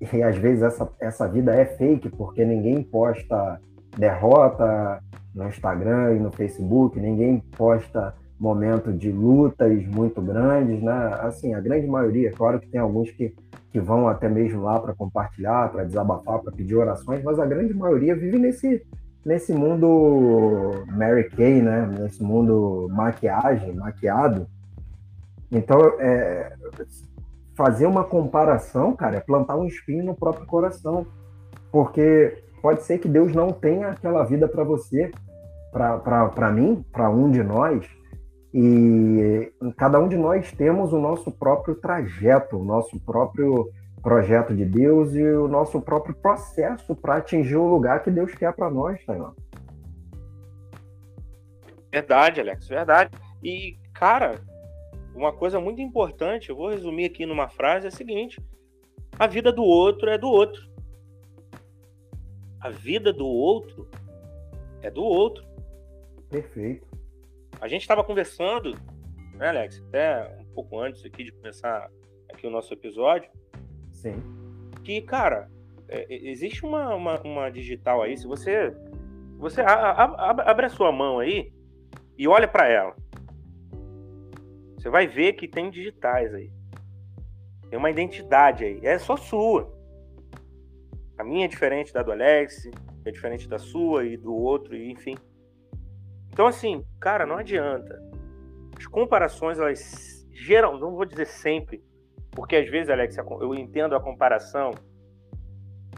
e 0.00 0.22
às 0.22 0.36
vezes 0.36 0.62
essa, 0.62 0.88
essa 1.00 1.28
vida 1.28 1.54
é 1.54 1.64
fake, 1.64 2.08
porque 2.10 2.44
ninguém 2.44 2.82
posta 2.82 3.60
derrota 3.96 5.02
no 5.34 5.48
Instagram 5.48 6.14
e 6.14 6.20
no 6.20 6.30
Facebook, 6.30 6.98
ninguém 7.00 7.42
posta 7.56 8.14
momento 8.38 8.92
de 8.92 9.10
lutas 9.10 9.86
muito 9.86 10.20
grandes, 10.20 10.82
né? 10.82 11.18
Assim, 11.20 11.54
a 11.54 11.60
grande 11.60 11.86
maioria, 11.86 12.30
claro 12.32 12.60
que 12.60 12.68
tem 12.68 12.80
alguns 12.80 13.10
que, 13.10 13.34
que 13.72 13.80
vão 13.80 14.08
até 14.08 14.28
mesmo 14.28 14.62
lá 14.62 14.78
para 14.80 14.94
compartilhar, 14.94 15.70
para 15.70 15.84
desabafar, 15.84 16.40
para 16.40 16.52
pedir 16.52 16.74
orações, 16.74 17.22
mas 17.22 17.38
a 17.38 17.46
grande 17.46 17.72
maioria 17.72 18.14
vive 18.14 18.38
nesse, 18.38 18.84
nesse 19.24 19.52
mundo 19.54 20.84
Mary 20.88 21.30
Kay, 21.30 21.62
né? 21.62 21.88
Nesse 21.98 22.22
mundo 22.22 22.88
maquiagem, 22.92 23.72
maquiado. 23.74 24.46
Então, 25.50 25.78
é, 26.00 26.52
fazer 27.54 27.86
uma 27.86 28.04
comparação, 28.04 28.94
cara, 28.94 29.16
é 29.16 29.20
plantar 29.20 29.56
um 29.56 29.66
espinho 29.66 30.04
no 30.04 30.14
próprio 30.14 30.46
coração. 30.46 31.06
Porque 31.70 32.43
pode 32.64 32.82
ser 32.82 32.96
que 32.96 33.06
Deus 33.06 33.34
não 33.34 33.52
tenha 33.52 33.88
aquela 33.88 34.24
vida 34.24 34.48
para 34.48 34.64
você, 34.64 35.10
para 35.70 36.50
mim, 36.50 36.82
para 36.90 37.10
um 37.10 37.30
de 37.30 37.42
nós, 37.42 37.86
e 38.54 39.52
cada 39.76 40.00
um 40.00 40.08
de 40.08 40.16
nós 40.16 40.50
temos 40.50 40.90
o 40.90 40.98
nosso 40.98 41.30
próprio 41.30 41.74
trajeto, 41.74 42.56
o 42.56 42.64
nosso 42.64 42.98
próprio 43.00 43.70
projeto 44.02 44.56
de 44.56 44.64
Deus 44.64 45.14
e 45.14 45.22
o 45.22 45.46
nosso 45.46 45.78
próprio 45.78 46.14
processo 46.14 46.96
para 46.96 47.16
atingir 47.16 47.56
o 47.56 47.68
lugar 47.68 48.02
que 48.02 48.10
Deus 48.10 48.32
quer 48.34 48.54
para 48.54 48.70
nós, 48.70 49.04
Tailã. 49.04 49.34
Verdade, 51.92 52.40
Alex, 52.40 52.66
verdade. 52.66 53.10
E, 53.42 53.76
cara, 53.92 54.40
uma 55.14 55.34
coisa 55.34 55.60
muito 55.60 55.82
importante, 55.82 56.48
eu 56.48 56.56
vou 56.56 56.70
resumir 56.70 57.04
aqui 57.04 57.26
numa 57.26 57.46
frase, 57.46 57.84
é 57.84 57.88
a 57.88 57.92
seguinte: 57.92 58.40
a 59.18 59.26
vida 59.26 59.52
do 59.52 59.64
outro 59.64 60.08
é 60.08 60.16
do 60.16 60.28
outro. 60.28 60.73
A 62.64 62.70
vida 62.70 63.12
do 63.12 63.26
outro 63.26 63.86
é 64.80 64.90
do 64.90 65.04
outro. 65.04 65.44
Perfeito. 66.30 66.86
A 67.60 67.68
gente 67.68 67.82
estava 67.82 68.02
conversando, 68.02 68.74
né, 69.34 69.48
Alex, 69.50 69.84
até 69.88 70.34
um 70.40 70.46
pouco 70.54 70.80
antes 70.80 71.04
aqui 71.04 71.24
de 71.24 71.32
começar 71.32 71.90
aqui 72.32 72.46
o 72.46 72.50
nosso 72.50 72.72
episódio. 72.72 73.30
Sim. 73.92 74.14
Que, 74.82 75.02
cara, 75.02 75.50
é, 75.90 76.06
existe 76.08 76.64
uma, 76.64 76.94
uma, 76.94 77.20
uma, 77.20 77.50
digital 77.50 78.00
aí, 78.00 78.16
se 78.16 78.26
você. 78.26 78.74
Você 79.36 79.60
a, 79.60 79.74
a, 79.74 80.50
abre 80.50 80.64
a 80.64 80.70
sua 80.70 80.90
mão 80.90 81.18
aí 81.18 81.52
e 82.16 82.26
olha 82.26 82.48
para 82.48 82.66
ela. 82.66 82.96
Você 84.78 84.88
vai 84.88 85.06
ver 85.06 85.34
que 85.34 85.46
tem 85.46 85.70
digitais 85.70 86.32
aí. 86.32 86.50
Tem 87.68 87.78
uma 87.78 87.90
identidade 87.90 88.64
aí. 88.64 88.80
É 88.82 88.98
só 88.98 89.18
sua. 89.18 89.73
A 91.18 91.24
minha 91.24 91.44
é 91.44 91.48
diferente 91.48 91.92
da 91.92 92.02
do 92.02 92.12
Alex, 92.12 92.68
é 93.04 93.10
diferente 93.10 93.48
da 93.48 93.58
sua 93.58 94.04
e 94.04 94.16
do 94.16 94.34
outro, 94.34 94.74
e 94.74 94.90
enfim. 94.90 95.16
Então, 96.32 96.46
assim, 96.46 96.84
cara, 97.00 97.24
não 97.24 97.36
adianta. 97.36 98.00
As 98.76 98.86
comparações, 98.86 99.58
elas 99.58 100.26
geram, 100.32 100.78
não 100.78 100.96
vou 100.96 101.04
dizer 101.04 101.26
sempre, 101.26 101.82
porque 102.32 102.56
às 102.56 102.68
vezes, 102.68 102.90
Alex, 102.90 103.16
eu 103.16 103.54
entendo 103.54 103.94
a 103.94 104.00
comparação 104.00 104.72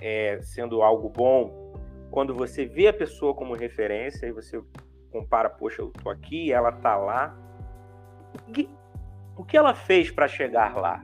é, 0.00 0.38
sendo 0.42 0.82
algo 0.82 1.08
bom, 1.08 1.75
quando 2.11 2.35
você 2.35 2.66
vê 2.66 2.88
a 2.88 2.92
pessoa 2.92 3.35
como 3.35 3.54
referência 3.54 4.26
e 4.26 4.32
você 4.32 4.62
compara, 5.11 5.49
poxa, 5.49 5.82
eu 5.82 5.90
tô 5.90 6.11
aqui, 6.11 6.52
ela 6.52 6.73
tá 6.73 6.96
lá. 6.96 7.37
O 9.37 9.44
que, 9.44 9.56
ela 9.56 9.75
fez 9.75 10.11
para 10.11 10.28
chegar 10.28 10.76
lá? 10.76 11.02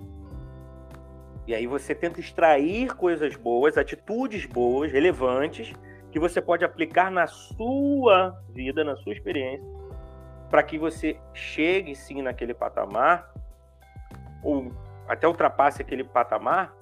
E 1.47 1.55
aí 1.55 1.67
você 1.67 1.95
tenta 1.95 2.21
extrair 2.21 2.95
coisas 2.95 3.35
boas, 3.35 3.77
atitudes 3.77 4.47
boas, 4.47 4.93
relevantes, 4.93 5.73
que 6.11 6.21
você 6.21 6.41
pode 6.41 6.65
aplicar 6.65 7.11
na 7.11 7.27
sua 7.27 8.39
vida, 8.51 8.85
na 8.85 8.95
sua 8.97 9.13
experiência, 9.13 9.67
para 10.51 10.63
que 10.63 10.79
você 10.79 11.19
chegue 11.33 11.95
sim 11.97 12.23
naquele 12.23 12.55
patamar, 12.55 13.33
ou 14.45 14.71
até 15.09 15.27
ultrapasse 15.27 15.83
aquele 15.83 16.05
patamar, 16.05 16.75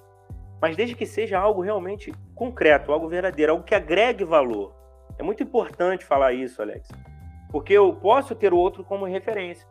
mas 0.61 0.75
desde 0.75 0.95
que 0.95 1.05
seja 1.05 1.39
algo 1.39 1.61
realmente 1.61 2.13
concreto, 2.35 2.91
algo 2.91 3.07
verdadeiro, 3.07 3.53
algo 3.53 3.63
que 3.63 3.73
agregue 3.73 4.23
valor. 4.23 4.75
É 5.17 5.23
muito 5.23 5.41
importante 5.41 6.05
falar 6.05 6.33
isso, 6.33 6.61
Alex, 6.61 6.89
porque 7.51 7.73
eu 7.73 7.93
posso 7.95 8.35
ter 8.35 8.53
o 8.53 8.57
outro 8.57 8.83
como 8.83 9.05
referência, 9.05 9.67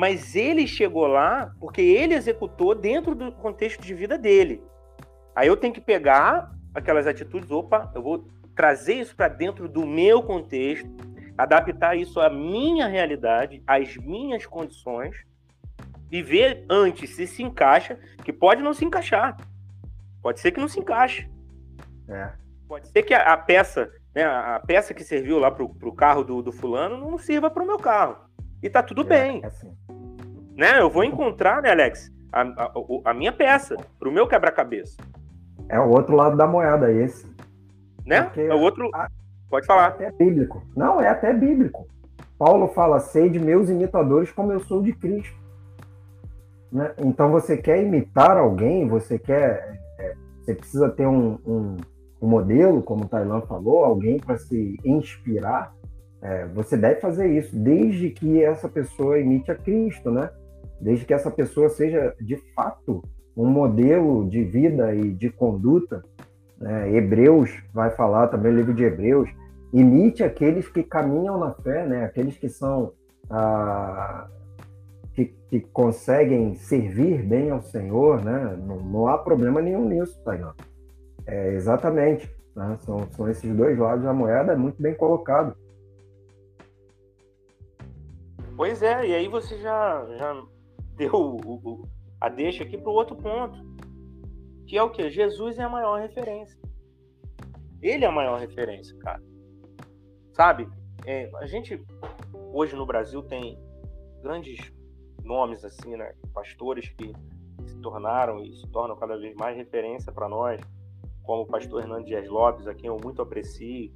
mas 0.00 0.34
ele 0.34 0.66
chegou 0.66 1.06
lá 1.06 1.54
porque 1.60 1.82
ele 1.82 2.14
executou 2.14 2.74
dentro 2.74 3.14
do 3.14 3.30
contexto 3.32 3.82
de 3.82 3.92
vida 3.92 4.16
dele. 4.16 4.62
Aí 5.36 5.46
eu 5.46 5.58
tenho 5.58 5.74
que 5.74 5.80
pegar 5.80 6.50
aquelas 6.74 7.06
atitudes, 7.06 7.50
opa, 7.50 7.92
eu 7.94 8.02
vou 8.02 8.26
trazer 8.56 8.94
isso 8.94 9.14
para 9.14 9.28
dentro 9.28 9.68
do 9.68 9.86
meu 9.86 10.22
contexto, 10.22 10.88
adaptar 11.36 11.98
isso 11.98 12.18
à 12.18 12.30
minha 12.30 12.86
realidade, 12.86 13.62
às 13.66 13.94
minhas 13.98 14.46
condições, 14.46 15.14
e 16.10 16.22
ver 16.22 16.64
antes 16.70 17.14
se 17.14 17.26
se 17.26 17.42
encaixa, 17.42 17.98
que 18.24 18.32
pode 18.32 18.62
não 18.62 18.72
se 18.72 18.86
encaixar. 18.86 19.36
Pode 20.22 20.40
ser 20.40 20.50
que 20.50 20.60
não 20.60 20.68
se 20.68 20.80
encaixe. 20.80 21.28
É. 22.08 22.32
Pode 22.66 22.88
ser 22.88 23.02
que 23.02 23.12
a, 23.12 23.34
a 23.34 23.36
peça, 23.36 23.92
né, 24.14 24.24
a 24.24 24.62
peça 24.66 24.94
que 24.94 25.04
serviu 25.04 25.38
lá 25.38 25.50
para 25.50 25.62
o 25.62 25.94
carro 25.94 26.24
do, 26.24 26.40
do, 26.40 26.52
fulano 26.52 26.96
não 26.96 27.18
sirva 27.18 27.50
para 27.50 27.62
o 27.62 27.66
meu 27.66 27.76
carro. 27.78 28.16
E 28.62 28.68
tá 28.68 28.82
tudo 28.82 29.02
é, 29.02 29.04
bem. 29.04 29.40
É 29.42 29.46
assim. 29.46 29.72
Né? 30.56 30.80
Eu 30.80 30.90
vou 30.90 31.04
encontrar, 31.04 31.62
né, 31.62 31.70
Alex, 31.70 32.12
a, 32.32 32.42
a, 32.42 32.72
a 33.06 33.14
minha 33.14 33.32
peça 33.32 33.76
para 33.98 34.08
o 34.08 34.12
meu 34.12 34.26
quebra-cabeça. 34.26 34.96
É 35.68 35.78
o 35.78 35.88
outro 35.88 36.14
lado 36.14 36.36
da 36.36 36.46
moeda 36.46 36.92
esse. 36.92 37.26
Né? 38.04 38.22
Porque 38.22 38.40
é 38.40 38.54
o 38.54 38.60
outro. 38.60 38.90
Pode 39.48 39.66
falar. 39.66 39.96
É 40.00 40.06
até 40.06 40.12
bíblico. 40.12 40.62
Não, 40.76 41.00
é 41.00 41.08
até 41.08 41.32
bíblico. 41.32 41.86
Paulo 42.38 42.68
fala: 42.68 42.98
sei 42.98 43.28
de 43.28 43.38
meus 43.38 43.68
imitadores 43.68 44.32
como 44.32 44.52
eu 44.52 44.60
sou 44.60 44.82
de 44.82 44.92
Cristo. 44.92 45.38
Né? 46.72 46.92
Então 46.98 47.30
você 47.30 47.56
quer 47.56 47.82
imitar 47.82 48.36
alguém, 48.36 48.88
você 48.88 49.18
quer. 49.18 49.80
É, 49.98 50.14
você 50.40 50.54
precisa 50.54 50.88
ter 50.88 51.06
um, 51.06 51.38
um, 51.46 51.76
um, 52.22 52.28
modelo, 52.28 52.82
como 52.82 53.04
o 53.04 53.08
Tailan 53.08 53.42
falou, 53.42 53.84
alguém 53.84 54.18
para 54.18 54.38
se 54.38 54.78
inspirar. 54.84 55.74
É, 56.22 56.46
você 56.48 56.76
deve 56.76 57.00
fazer 57.00 57.28
isso, 57.28 57.56
desde 57.56 58.10
que 58.10 58.42
essa 58.42 58.68
pessoa 58.68 59.18
imite 59.18 59.50
a 59.50 59.54
Cristo, 59.54 60.10
né? 60.10 60.30
Desde 60.80 61.04
que 61.04 61.14
essa 61.14 61.30
pessoa 61.30 61.68
seja 61.68 62.14
de 62.20 62.36
fato 62.54 63.02
um 63.36 63.46
modelo 63.46 64.28
de 64.28 64.44
vida 64.44 64.94
e 64.94 65.12
de 65.12 65.30
conduta 65.30 66.02
né? 66.60 66.94
Hebreus 66.94 67.50
vai 67.72 67.90
falar 67.90 68.28
também, 68.28 68.52
livro 68.52 68.74
de 68.74 68.84
Hebreus, 68.84 69.30
imite 69.72 70.22
aqueles 70.22 70.68
que 70.68 70.82
caminham 70.82 71.38
na 71.38 71.52
fé, 71.54 71.86
né? 71.86 72.04
aqueles 72.04 72.36
que 72.36 72.48
são 72.48 72.92
ah, 73.30 74.28
que, 75.14 75.26
que, 75.48 75.60
conseguem 75.60 76.54
servir 76.56 77.22
bem 77.22 77.50
ao 77.50 77.62
Senhor, 77.62 78.22
né? 78.22 78.58
não, 78.62 78.76
não 78.76 79.08
há 79.08 79.16
problema 79.16 79.62
nenhum 79.62 79.88
nisso, 79.88 80.20
Tainá. 80.22 80.52
É, 81.26 81.54
exatamente, 81.54 82.30
né? 82.54 82.76
são, 82.80 83.06
são 83.12 83.28
esses 83.28 83.54
dois 83.54 83.78
lados 83.78 84.04
da 84.04 84.12
moeda, 84.12 84.56
muito 84.56 84.82
bem 84.82 84.94
colocado. 84.94 85.56
Pois 88.60 88.82
é, 88.82 89.06
e 89.06 89.14
aí 89.14 89.26
você 89.26 89.56
já, 89.56 90.06
já 90.18 90.46
deu 90.94 91.14
o, 91.14 91.50
o, 91.66 91.88
a 92.20 92.28
deixa 92.28 92.62
aqui 92.62 92.76
para 92.76 92.90
o 92.90 92.94
outro 92.94 93.16
ponto 93.16 93.58
que 94.66 94.76
é 94.76 94.82
o 94.82 94.90
que? 94.90 95.08
Jesus 95.08 95.58
é 95.58 95.62
a 95.62 95.68
maior 95.70 95.98
referência. 95.98 96.60
Ele 97.80 98.04
é 98.04 98.08
a 98.08 98.12
maior 98.12 98.38
referência, 98.38 98.94
cara. 98.98 99.22
Sabe? 100.34 100.68
É, 101.06 101.30
a 101.36 101.46
gente 101.46 101.82
hoje 102.52 102.76
no 102.76 102.84
Brasil 102.84 103.22
tem 103.22 103.58
grandes 104.20 104.70
nomes 105.24 105.64
assim, 105.64 105.96
né? 105.96 106.14
Pastores 106.34 106.86
que 106.90 107.14
se 107.64 107.80
tornaram 107.80 108.44
e 108.44 108.54
se 108.54 108.68
tornam 108.68 108.94
cada 108.94 109.16
vez 109.16 109.34
mais 109.36 109.56
referência 109.56 110.12
para 110.12 110.28
nós, 110.28 110.60
como 111.22 111.44
o 111.44 111.46
pastor 111.46 111.80
Hernando 111.80 112.04
Dias 112.04 112.28
Lopes, 112.28 112.66
a 112.66 112.74
quem 112.74 112.88
eu 112.88 112.98
muito 113.02 113.22
aprecio, 113.22 113.90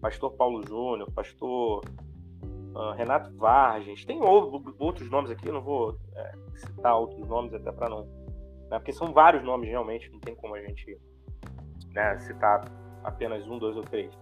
pastor 0.00 0.32
Paulo 0.32 0.66
Júnior, 0.66 1.12
pastor 1.12 1.82
uh, 2.74 2.92
Renato 2.92 3.34
Vargens, 3.36 4.04
tem 4.04 4.20
outros 4.22 5.10
nomes 5.10 5.30
aqui, 5.30 5.50
não 5.50 5.62
vou 5.62 5.96
é, 6.14 6.32
citar 6.56 6.96
outros 6.96 7.26
nomes 7.26 7.54
até 7.54 7.72
para 7.72 7.88
não 7.88 8.24
né? 8.74 8.78
Porque 8.78 8.92
são 8.92 9.12
vários 9.12 9.42
nomes 9.42 9.68
realmente, 9.68 10.10
não 10.10 10.18
tem 10.18 10.34
como 10.34 10.54
a 10.54 10.60
gente 10.60 10.98
né, 11.92 12.18
citar 12.18 12.64
apenas 13.02 13.46
um, 13.46 13.58
dois 13.58 13.76
ou 13.76 13.82
três. 13.82 14.12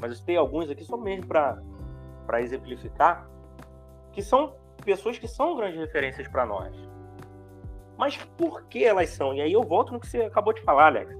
Mas 0.00 0.10
eu 0.10 0.16
citei 0.16 0.36
alguns 0.36 0.70
aqui 0.70 0.84
só 0.84 0.96
mesmo 0.96 1.26
para 1.26 2.40
exemplificar, 2.40 3.28
que 4.12 4.22
são 4.22 4.54
pessoas 4.84 5.18
que 5.18 5.28
são 5.28 5.56
grandes 5.56 5.78
referências 5.78 6.26
para 6.26 6.46
nós. 6.46 6.74
Mas 7.96 8.16
por 8.36 8.64
que 8.64 8.84
elas 8.84 9.10
são? 9.10 9.34
E 9.34 9.42
aí 9.42 9.52
eu 9.52 9.62
volto 9.62 9.92
no 9.92 10.00
que 10.00 10.08
você 10.08 10.22
acabou 10.22 10.52
de 10.52 10.62
falar, 10.62 10.86
Alex. 10.86 11.14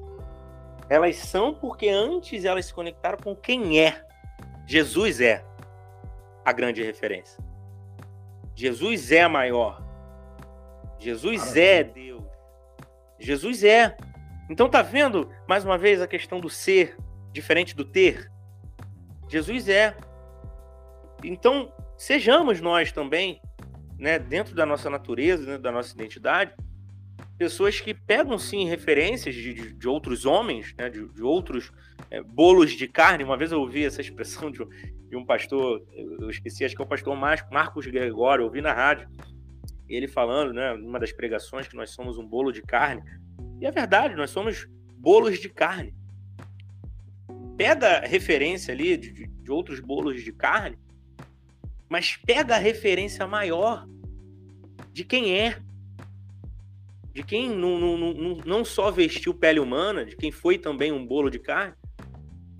Elas 0.88 1.16
são 1.16 1.54
porque 1.54 1.88
antes 1.88 2.44
elas 2.44 2.66
se 2.66 2.74
conectaram 2.74 3.18
com 3.22 3.36
quem 3.36 3.80
é. 3.80 4.04
Jesus 4.66 5.20
é 5.20 5.44
a 6.44 6.53
grande 6.53 6.83
referência. 6.83 7.42
Jesus 8.55 9.12
é 9.12 9.26
maior. 9.26 9.83
Jesus 10.98 11.57
é 11.57 11.83
Deus. 11.83 12.24
Jesus 13.18 13.64
é. 13.64 13.96
Então 14.48 14.68
tá 14.68 14.83
vendo 14.83 15.31
mais 15.48 15.64
uma 15.64 15.79
vez 15.79 16.00
a 16.03 16.07
questão 16.07 16.40
do 16.40 16.50
ser 16.50 16.96
diferente 17.33 17.74
do 17.74 17.85
ter? 17.85 18.31
Jesus 19.29 19.68
é. 19.68 19.96
Então, 21.22 21.72
sejamos 21.96 22.61
nós 22.61 22.90
também, 22.90 23.40
né, 23.98 24.18
dentro 24.18 24.55
da 24.55 24.66
nossa 24.66 24.90
natureza, 24.90 25.44
dentro 25.44 25.62
da 25.62 25.70
nossa 25.70 25.94
identidade, 25.94 26.53
pessoas 27.40 27.81
que 27.81 27.94
pegam 27.94 28.38
sim 28.38 28.66
referências 28.66 29.35
de, 29.35 29.55
de, 29.55 29.72
de 29.72 29.88
outros 29.88 30.26
homens, 30.26 30.74
né, 30.76 30.90
de, 30.90 31.09
de 31.09 31.22
outros 31.22 31.72
é, 32.11 32.22
bolos 32.22 32.72
de 32.72 32.87
carne. 32.87 33.24
Uma 33.24 33.38
vez 33.38 33.50
eu 33.50 33.62
ouvi 33.62 33.83
essa 33.83 34.03
expressão 34.03 34.50
de, 34.50 34.62
um 35.16 35.24
pastor, 35.24 35.83
eu 35.94 36.29
esqueci, 36.29 36.66
acho 36.66 36.76
que 36.76 36.83
é 36.83 36.85
o 36.85 36.88
pastor 36.88 37.16
Marcos 37.16 37.87
Gregório, 37.87 38.42
eu 38.42 38.46
ouvi 38.46 38.61
na 38.61 38.74
rádio, 38.74 39.09
ele 39.88 40.07
falando, 40.07 40.53
né, 40.53 40.74
numa 40.74 41.00
das 41.00 41.12
pregações, 41.12 41.66
que 41.66 41.74
nós 41.74 41.88
somos 41.92 42.18
um 42.18 42.26
bolo 42.26 42.53
de 42.53 42.61
carne. 42.61 43.03
E 43.59 43.64
é 43.64 43.70
verdade, 43.70 44.14
nós 44.16 44.29
somos 44.29 44.68
bolos 44.98 45.38
de 45.38 45.48
carne. 45.48 45.94
Pega 47.57 48.00
referência 48.00 48.74
ali 48.74 48.98
de, 48.98 49.26
de 49.26 49.50
outros 49.50 49.81
bolos 49.81 50.22
de 50.22 50.31
carne, 50.31 50.76
mas 51.88 52.18
pega 52.18 52.57
a 52.57 52.59
referência 52.59 53.26
maior 53.26 53.88
de 54.92 55.05
quem 55.05 55.35
é 55.35 55.59
de 57.12 57.22
quem 57.22 57.48
não, 57.50 57.78
não, 57.78 57.96
não, 57.96 58.36
não 58.44 58.64
só 58.64 58.90
vestiu 58.90 59.34
pele 59.34 59.58
humana, 59.58 60.04
de 60.04 60.16
quem 60.16 60.30
foi 60.30 60.58
também 60.58 60.92
um 60.92 61.04
bolo 61.04 61.30
de 61.30 61.38
carne, 61.38 61.74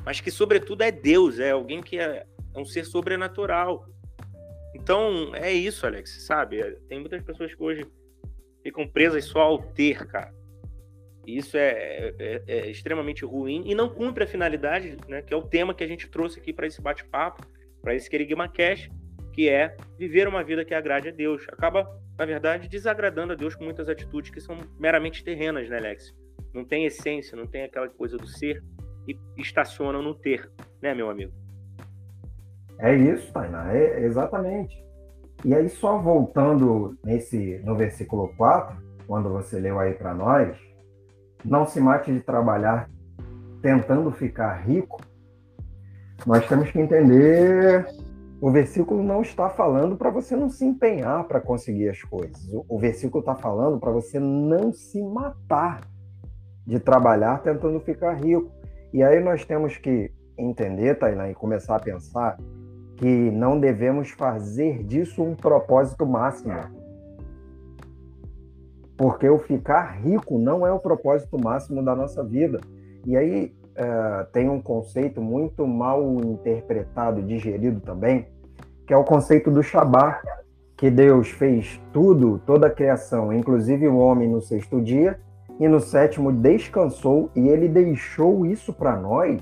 mas 0.05 0.21
que, 0.21 0.31
sobretudo, 0.31 0.83
é 0.83 0.91
Deus, 0.91 1.39
é 1.39 1.51
alguém 1.51 1.83
que 1.83 1.99
é, 1.99 2.25
é 2.55 2.59
um 2.59 2.65
ser 2.65 2.85
sobrenatural. 2.85 3.87
Então, 4.75 5.35
é 5.35 5.53
isso, 5.53 5.87
Alex, 5.87 6.27
sabe? 6.27 6.61
É, 6.61 6.71
tem 6.89 6.99
muitas 6.99 7.23
pessoas 7.23 7.55
que 7.55 7.63
hoje 7.63 7.87
ficam 8.63 8.87
presas 8.87 9.25
só 9.25 9.41
ao 9.41 9.59
ter, 9.59 10.07
cara. 10.07 10.35
E 11.27 11.37
isso 11.37 11.57
é, 11.57 12.15
é, 12.19 12.43
é, 12.47 12.71
extremamente 12.71 13.25
ruim 13.25 13.63
e 13.67 13.75
não 13.75 13.89
cumpre 13.89 14.25
a 14.25 14.27
finalidade, 14.27 14.97
né, 15.07 15.23
que 15.23 15.35
é 15.35 15.37
o 15.37 15.43
tema 15.43 15.75
que 15.75 15.85
a 15.85 15.87
gente 15.87 16.09
trouxe 16.09 16.41
aqui 16.41 16.53
para 16.53 16.67
esse 16.67 16.81
bate-papo, 16.81 17.47
para 17.83 17.95
esse 17.95 18.09
Querigma 18.09 18.49
Cash, 18.49 18.89
que 19.33 19.49
é 19.49 19.77
viver 19.99 20.29
uma 20.29 20.43
vida 20.43 20.65
que 20.65 20.75
agrade 20.75 21.09
a 21.09 21.13
Deus. 21.13 21.47
Acaba 21.49 21.89
na 22.21 22.27
verdade, 22.27 22.69
desagradando 22.69 23.33
a 23.33 23.35
Deus 23.35 23.55
com 23.55 23.65
muitas 23.65 23.89
atitudes 23.89 24.31
que 24.31 24.43
são 24.43 24.59
meramente 24.79 25.25
terrenas, 25.25 25.71
né, 25.71 25.79
Alex? 25.79 26.15
Não 26.53 26.67
tem 26.67 26.85
essência, 26.85 27.35
não 27.35 27.47
tem 27.47 27.63
aquela 27.63 27.89
coisa 27.89 28.19
do 28.19 28.27
ser 28.27 28.63
e 29.09 29.17
estacionam 29.39 30.03
no 30.03 30.15
ter, 30.15 30.53
né, 30.83 30.93
meu 30.93 31.09
amigo? 31.09 31.33
É 32.79 32.95
isso, 32.95 33.33
Tainá, 33.33 33.75
é 33.75 34.05
exatamente. 34.05 34.85
E 35.47 35.55
aí, 35.55 35.67
só 35.71 35.97
voltando 35.97 36.95
nesse 37.03 37.59
no 37.65 37.75
versículo 37.75 38.29
4, 38.37 38.77
quando 39.07 39.31
você 39.31 39.59
leu 39.59 39.79
aí 39.79 39.95
para 39.95 40.13
nós, 40.13 40.55
não 41.43 41.65
se 41.65 41.81
mate 41.81 42.13
de 42.13 42.21
trabalhar 42.21 42.87
tentando 43.63 44.13
ficar 44.13 44.57
rico, 44.57 45.01
nós 46.27 46.47
temos 46.47 46.71
que 46.71 46.79
entender 46.79 47.87
o 48.41 48.51
versículo 48.51 49.03
não 49.03 49.21
está 49.21 49.51
falando 49.51 49.97
para 49.97 50.09
você 50.09 50.35
não 50.35 50.49
se 50.49 50.65
empenhar 50.65 51.25
para 51.25 51.41
conseguir 51.41 51.91
as 51.91 52.03
coisas. 52.03 52.49
O, 52.69 52.79
versículo 52.79 53.21
está 53.21 53.35
falando 53.35 53.79
para 53.79 53.91
você 53.91 54.19
não 54.19 54.73
se 54.73 55.03
matar 55.03 55.83
de 56.67 56.81
trabalhar 56.81 57.43
tentando 57.43 57.79
ficar 57.81 58.15
rico. 58.15 58.51
E 58.95 59.03
aí 59.03 59.23
nós 59.23 59.45
temos 59.45 59.77
que 59.77 60.11
entender, 60.39 60.99
Tainá, 60.99 61.31
e 61.31 61.35
começar 61.35 61.77
a 61.77 61.81
pensar 61.81 62.39
que 62.97 63.31
não 63.31 63.61
devemos 63.61 64.11
fazer 64.11 64.85
disso 64.85 65.23
um 65.23 65.35
propósito 65.35 66.07
máximo. 66.07 66.55
Porque 68.97 69.29
o 69.29 69.39
ficar 69.39 70.01
rico 70.01 70.39
não 70.39 70.67
é 70.67 70.73
o 70.73 70.79
propósito 70.79 71.39
máximo 71.39 71.85
da 71.85 71.95
nossa 71.95 72.25
vida. 72.25 72.59
E 73.07 73.17
aí 73.17 73.55
uh, 73.81 74.27
tem 74.33 74.49
um 74.49 74.61
conceito 74.61 75.21
muito 75.21 75.67
mal 75.67 76.03
interpretado 76.23 77.23
digerido 77.23 77.81
também, 77.81 78.27
que 78.87 78.93
é 78.93 78.97
o 78.97 79.05
conceito 79.05 79.51
do 79.51 79.63
Shabat, 79.63 80.21
que 80.77 80.91
Deus 80.91 81.31
fez 81.31 81.81
tudo, 81.93 82.41
toda 82.47 82.67
a 82.67 82.71
criação, 82.71 83.33
inclusive 83.33 83.89
o 83.89 83.99
homem 83.99 84.29
no 84.29 84.41
sexto 84.41 84.81
dia, 84.81 85.19
e 85.59 85.69
no 85.69 85.81
sétimo 85.81 86.33
descansou, 86.33 87.31
e 87.35 87.49
ele 87.49 87.69
deixou 87.69 88.47
isso 88.47 88.73
para 88.73 88.97
nós 88.97 89.41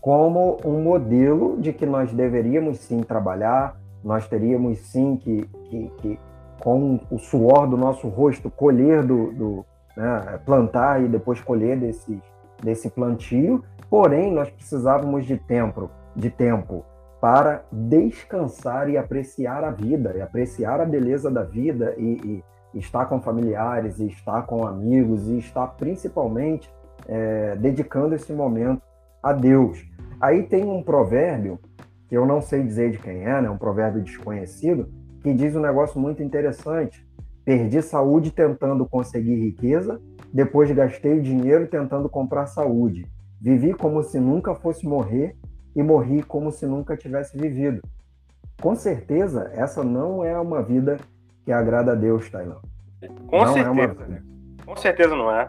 como 0.00 0.56
um 0.64 0.82
modelo 0.82 1.60
de 1.60 1.72
que 1.72 1.84
nós 1.84 2.10
deveríamos 2.12 2.78
sim 2.78 3.02
trabalhar, 3.02 3.78
nós 4.02 4.26
teríamos 4.26 4.78
sim 4.78 5.16
que, 5.16 5.46
que, 5.68 5.92
que 5.98 6.18
com 6.58 6.98
o 7.10 7.18
suor 7.18 7.66
do 7.66 7.76
nosso 7.76 8.08
rosto, 8.08 8.50
colher 8.50 9.02
do, 9.02 9.32
do 9.32 9.66
né, 9.94 10.40
plantar 10.46 11.02
e 11.02 11.08
depois 11.08 11.40
colher 11.40 11.76
desse, 11.78 12.18
desse 12.62 12.90
plantio, 12.90 13.62
Porém, 13.90 14.32
nós 14.32 14.48
precisávamos 14.48 15.26
de 15.26 15.36
tempo, 15.36 15.90
de 16.14 16.30
tempo 16.30 16.84
para 17.20 17.64
descansar 17.72 18.88
e 18.88 18.96
apreciar 18.96 19.64
a 19.64 19.70
vida, 19.70 20.14
e 20.16 20.22
apreciar 20.22 20.80
a 20.80 20.86
beleza 20.86 21.28
da 21.28 21.42
vida, 21.42 21.94
e, 21.98 22.42
e 22.72 22.78
estar 22.78 23.06
com 23.06 23.20
familiares, 23.20 23.98
e 23.98 24.06
estar 24.06 24.42
com 24.46 24.64
amigos, 24.64 25.26
e 25.28 25.38
estar 25.38 25.66
principalmente 25.66 26.72
é, 27.08 27.56
dedicando 27.56 28.14
esse 28.14 28.32
momento 28.32 28.80
a 29.20 29.32
Deus. 29.32 29.84
Aí 30.20 30.44
tem 30.44 30.64
um 30.64 30.82
provérbio, 30.82 31.58
que 32.08 32.16
eu 32.16 32.24
não 32.24 32.40
sei 32.40 32.62
dizer 32.62 32.92
de 32.92 32.98
quem 32.98 33.24
é, 33.24 33.42
né, 33.42 33.50
um 33.50 33.58
provérbio 33.58 34.02
desconhecido, 34.02 34.88
que 35.20 35.34
diz 35.34 35.54
um 35.56 35.60
negócio 35.60 36.00
muito 36.00 36.22
interessante. 36.22 37.04
Perdi 37.44 37.82
saúde 37.82 38.30
tentando 38.30 38.86
conseguir 38.86 39.34
riqueza, 39.34 40.00
depois 40.32 40.70
gastei 40.70 41.18
o 41.18 41.22
dinheiro 41.22 41.66
tentando 41.66 42.08
comprar 42.08 42.46
saúde. 42.46 43.06
Vivi 43.40 43.74
como 43.74 44.02
se 44.02 44.20
nunca 44.20 44.54
fosse 44.54 44.86
morrer 44.86 45.36
e 45.74 45.82
morri 45.82 46.22
como 46.22 46.50
se 46.52 46.66
nunca 46.66 46.96
tivesse 46.96 47.36
vivido. 47.36 47.80
Com 48.60 48.74
certeza, 48.74 49.50
essa 49.54 49.82
não 49.82 50.24
é 50.24 50.38
uma 50.38 50.62
vida 50.62 50.98
que 51.44 51.52
agrada 51.52 51.92
a 51.92 51.94
Deus, 51.94 52.28
Tailã. 52.28 52.56
Com 53.26 53.44
não 53.44 53.52
certeza. 53.54 53.68
É 53.68 53.70
uma... 53.70 54.06
Né? 54.06 54.22
Com 54.64 54.76
certeza 54.76 55.16
não 55.16 55.32
é. 55.32 55.48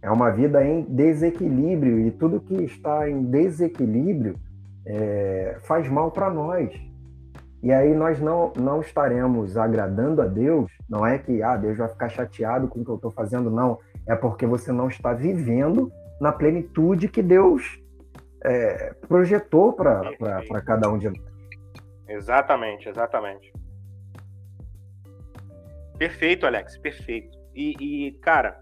É 0.00 0.10
uma 0.10 0.30
vida 0.30 0.64
em 0.64 0.82
desequilíbrio 0.82 2.00
e 2.00 2.10
tudo 2.10 2.40
que 2.40 2.54
está 2.62 3.08
em 3.10 3.24
desequilíbrio 3.24 4.36
é, 4.84 5.58
faz 5.62 5.88
mal 5.88 6.10
para 6.10 6.30
nós. 6.30 6.70
E 7.62 7.72
aí 7.72 7.94
nós 7.94 8.20
não, 8.20 8.52
não 8.56 8.80
estaremos 8.80 9.56
agradando 9.56 10.22
a 10.22 10.26
Deus, 10.26 10.70
não 10.88 11.06
é 11.06 11.18
que 11.18 11.42
ah, 11.42 11.56
Deus 11.56 11.78
vai 11.78 11.88
ficar 11.88 12.08
chateado 12.08 12.68
com 12.68 12.80
o 12.80 12.84
que 12.84 12.90
eu 12.90 12.96
estou 12.96 13.10
fazendo, 13.10 13.50
não. 13.50 13.78
É 14.06 14.14
porque 14.14 14.46
você 14.46 14.70
não 14.70 14.88
está 14.88 15.12
vivendo 15.12 15.90
na 16.20 16.32
plenitude 16.32 17.08
que 17.08 17.22
Deus 17.22 17.80
é, 18.44 18.94
projetou 19.08 19.72
para 19.72 20.62
cada 20.64 20.88
um 20.88 20.98
de 20.98 21.08
nós. 21.08 21.36
Exatamente, 22.08 22.88
exatamente. 22.88 23.52
Perfeito, 25.98 26.46
Alex, 26.46 26.78
perfeito. 26.78 27.36
E, 27.54 27.74
e 27.80 28.12
cara, 28.18 28.60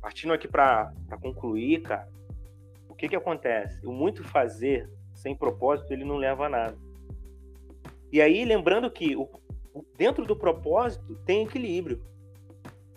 partindo 0.00 0.32
aqui 0.32 0.48
para 0.48 0.92
concluir, 1.20 1.82
cara, 1.82 2.08
o 2.88 2.94
que 2.94 3.08
que 3.08 3.16
acontece? 3.16 3.84
O 3.86 3.92
muito 3.92 4.24
fazer 4.24 4.88
sem 5.12 5.34
propósito, 5.34 5.92
ele 5.92 6.04
não 6.04 6.16
leva 6.16 6.46
a 6.46 6.48
nada. 6.48 6.85
E 8.16 8.20
aí, 8.22 8.46
lembrando 8.46 8.90
que 8.90 9.14
o, 9.14 9.28
dentro 9.94 10.24
do 10.24 10.34
propósito 10.34 11.16
tem 11.26 11.42
equilíbrio. 11.42 12.02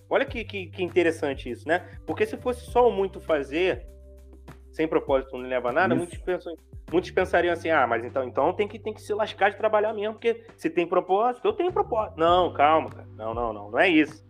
Olha 0.09 0.25
que, 0.25 0.45
que, 0.45 0.67
que, 0.67 0.81
interessante 0.81 1.49
isso, 1.49 1.67
né? 1.67 1.99
Porque 2.07 2.25
se 2.25 2.37
fosse 2.37 2.61
só 2.71 2.87
o 2.87 2.91
muito 2.91 3.19
fazer, 3.19 3.85
sem 4.71 4.87
propósito 4.87 5.37
não 5.37 5.45
leva 5.45 5.71
a 5.71 5.73
nada, 5.73 5.93
muitos, 5.93 6.17
pensam, 6.19 6.55
muitos 6.89 7.11
pensariam 7.11 7.51
assim, 7.51 7.69
ah, 7.69 7.85
mas 7.85 8.05
então, 8.05 8.23
então 8.23 8.53
tem, 8.53 8.65
que, 8.65 8.79
tem 8.79 8.93
que 8.93 9.01
se 9.01 9.13
lascar 9.13 9.51
de 9.51 9.57
trabalhar 9.57 9.91
mesmo, 9.91 10.13
porque 10.13 10.41
se 10.55 10.69
tem 10.69 10.87
propósito, 10.87 11.45
eu 11.45 11.51
tenho 11.51 11.73
propósito. 11.73 12.17
Não, 12.17 12.53
calma, 12.53 12.89
cara. 12.89 13.07
Não, 13.17 13.33
não, 13.33 13.51
não. 13.51 13.71
Não 13.71 13.79
é 13.79 13.89
isso. 13.89 14.25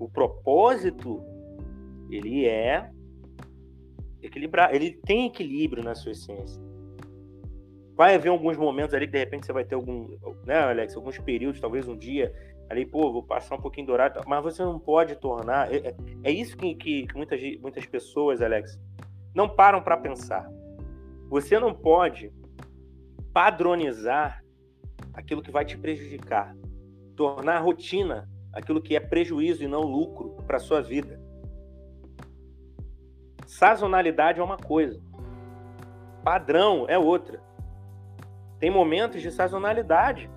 O 0.00 0.08
propósito, 0.08 1.22
ele 2.10 2.44
é 2.44 2.90
equilibrar, 4.20 4.74
ele 4.74 4.90
tem 5.06 5.28
equilíbrio 5.28 5.84
na 5.84 5.94
sua 5.94 6.10
essência. 6.10 6.69
Vai 8.00 8.14
haver 8.14 8.30
alguns 8.30 8.56
momentos 8.56 8.94
ali 8.94 9.04
que 9.04 9.12
de 9.12 9.18
repente 9.18 9.44
você 9.44 9.52
vai 9.52 9.62
ter 9.62 9.74
algum, 9.74 10.16
né, 10.46 10.58
Alex, 10.58 10.96
alguns 10.96 11.18
períodos, 11.18 11.60
talvez 11.60 11.86
um 11.86 11.94
dia 11.94 12.32
ali, 12.70 12.86
pô, 12.86 13.12
vou 13.12 13.22
passar 13.22 13.56
um 13.56 13.60
pouquinho 13.60 13.88
dourado, 13.88 14.22
mas 14.26 14.42
você 14.42 14.64
não 14.64 14.78
pode 14.78 15.16
tornar. 15.16 15.70
É, 15.70 15.88
é, 15.88 15.94
é 16.24 16.30
isso 16.30 16.56
que, 16.56 16.74
que, 16.76 17.06
muitas, 17.14 17.38
muitas 17.60 17.84
pessoas, 17.84 18.40
Alex, 18.40 18.80
não 19.34 19.46
param 19.46 19.82
para 19.82 19.98
pensar. 19.98 20.50
Você 21.28 21.58
não 21.58 21.74
pode 21.74 22.32
padronizar 23.34 24.42
aquilo 25.12 25.42
que 25.42 25.50
vai 25.50 25.66
te 25.66 25.76
prejudicar, 25.76 26.56
tornar 27.14 27.58
rotina 27.58 28.26
aquilo 28.54 28.80
que 28.80 28.96
é 28.96 29.00
prejuízo 29.00 29.62
e 29.62 29.68
não 29.68 29.82
lucro 29.82 30.38
para 30.46 30.58
sua 30.58 30.80
vida. 30.80 31.20
Sazonalidade 33.44 34.40
é 34.40 34.42
uma 34.42 34.56
coisa, 34.56 34.98
padrão 36.24 36.86
é 36.88 36.98
outra. 36.98 37.49
Tem 38.60 38.70
momentos 38.70 39.22
de 39.22 39.30
sazonalidade 39.32 40.30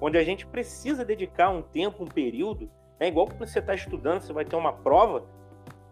onde 0.00 0.16
a 0.16 0.24
gente 0.24 0.46
precisa 0.46 1.04
dedicar 1.04 1.50
um 1.50 1.62
tempo, 1.62 2.02
um 2.02 2.06
período, 2.06 2.70
né? 2.98 3.08
igual 3.08 3.26
quando 3.26 3.46
você 3.46 3.58
está 3.58 3.74
estudando, 3.74 4.22
você 4.22 4.32
vai 4.32 4.44
ter 4.44 4.56
uma 4.56 4.72
prova, 4.72 5.24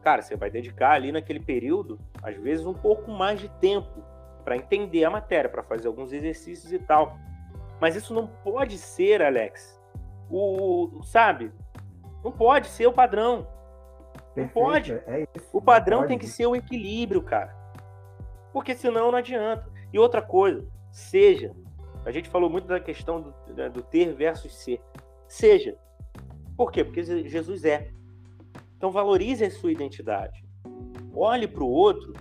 cara, 0.02 0.22
você 0.22 0.36
vai 0.36 0.50
dedicar 0.50 0.92
ali 0.92 1.12
naquele 1.12 1.40
período, 1.40 1.98
às 2.22 2.36
vezes, 2.36 2.64
um 2.64 2.74
pouco 2.74 3.10
mais 3.10 3.40
de 3.40 3.48
tempo 3.60 4.02
para 4.44 4.56
entender 4.56 5.04
a 5.04 5.10
matéria, 5.10 5.50
para 5.50 5.62
fazer 5.62 5.88
alguns 5.88 6.12
exercícios 6.12 6.72
e 6.72 6.78
tal. 6.78 7.18
Mas 7.80 7.96
isso 7.96 8.14
não 8.14 8.26
pode 8.26 8.78
ser, 8.78 9.20
Alex, 9.20 9.80
o, 10.30 11.02
sabe? 11.02 11.52
Não 12.24 12.32
pode 12.32 12.68
ser 12.68 12.86
o 12.86 12.92
padrão. 12.92 13.46
Não 14.34 14.48
pode. 14.48 14.92
É 14.92 15.26
o 15.52 15.60
padrão 15.60 16.06
tem 16.06 16.18
que 16.18 16.26
ser 16.26 16.46
o 16.46 16.54
equilíbrio, 16.54 17.22
cara. 17.22 17.54
Porque 18.52 18.74
senão 18.74 19.10
não 19.10 19.18
adianta. 19.18 19.68
E 19.92 19.98
outra 19.98 20.22
coisa, 20.22 20.66
seja. 20.90 21.52
A 22.06 22.12
gente 22.12 22.28
falou 22.28 22.48
muito 22.48 22.68
da 22.68 22.78
questão 22.78 23.20
do, 23.20 23.34
né, 23.52 23.68
do 23.68 23.82
ter 23.82 24.14
versus 24.14 24.54
ser. 24.54 24.80
Seja. 25.26 25.76
Por 26.56 26.70
quê? 26.70 26.84
Porque 26.84 27.02
Jesus 27.02 27.64
é. 27.64 27.90
Então 28.76 28.92
valorize 28.92 29.44
a 29.44 29.50
sua 29.50 29.72
identidade. 29.72 30.44
Olhe 31.12 31.48
para 31.48 31.64
o 31.64 31.68
outro 31.68 32.12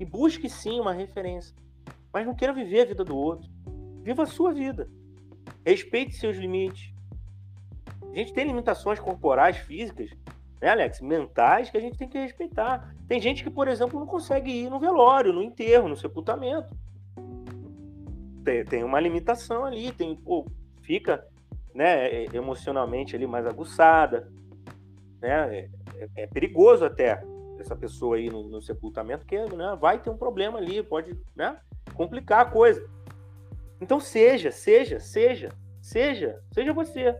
e 0.00 0.04
busque 0.04 0.50
sim 0.50 0.80
uma 0.80 0.92
referência. 0.92 1.54
Mas 2.12 2.26
não 2.26 2.34
queira 2.34 2.52
viver 2.52 2.80
a 2.80 2.86
vida 2.86 3.04
do 3.04 3.16
outro. 3.16 3.48
Viva 4.02 4.24
a 4.24 4.26
sua 4.26 4.52
vida. 4.52 4.90
Respeite 5.64 6.16
seus 6.16 6.36
limites. 6.36 6.92
A 8.12 8.16
gente 8.16 8.32
tem 8.32 8.44
limitações 8.44 8.98
corporais, 8.98 9.56
físicas, 9.58 10.10
né, 10.60 10.70
Alex? 10.70 11.00
Mentais 11.00 11.70
que 11.70 11.76
a 11.76 11.80
gente 11.80 11.96
tem 11.96 12.08
que 12.08 12.18
respeitar. 12.18 12.92
Tem 13.06 13.20
gente 13.20 13.44
que, 13.44 13.50
por 13.50 13.68
exemplo, 13.68 14.00
não 14.00 14.06
consegue 14.06 14.50
ir 14.50 14.68
no 14.68 14.80
velório, 14.80 15.32
no 15.32 15.42
enterro, 15.42 15.86
no 15.86 15.96
sepultamento. 15.96 16.76
Tem, 18.48 18.64
tem 18.64 18.82
uma 18.82 18.98
limitação 18.98 19.66
ali, 19.66 19.92
tem, 19.92 20.16
pô, 20.16 20.46
fica 20.80 21.22
né, 21.74 22.24
emocionalmente 22.34 23.14
ali 23.14 23.26
mais 23.26 23.46
aguçada. 23.46 24.32
Né? 25.20 25.58
É, 25.58 25.70
é, 25.96 26.22
é 26.22 26.26
perigoso 26.26 26.82
até 26.82 27.22
essa 27.58 27.76
pessoa 27.76 28.16
aí 28.16 28.30
no, 28.30 28.44
no 28.44 28.62
sepultamento, 28.62 29.26
porque 29.26 29.38
né, 29.54 29.76
vai 29.78 30.00
ter 30.00 30.08
um 30.08 30.16
problema 30.16 30.56
ali, 30.56 30.82
pode 30.82 31.14
né, 31.36 31.58
complicar 31.92 32.40
a 32.40 32.50
coisa. 32.50 32.88
Então 33.82 34.00
seja, 34.00 34.50
seja, 34.50 34.98
seja, 34.98 35.50
seja, 35.82 36.42
seja 36.50 36.72
você. 36.72 37.14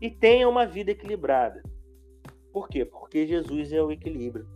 E 0.00 0.08
tenha 0.08 0.48
uma 0.48 0.64
vida 0.64 0.92
equilibrada. 0.92 1.60
Por 2.52 2.68
quê? 2.68 2.84
Porque 2.84 3.26
Jesus 3.26 3.72
é 3.72 3.82
o 3.82 3.90
equilíbrio. 3.90 4.46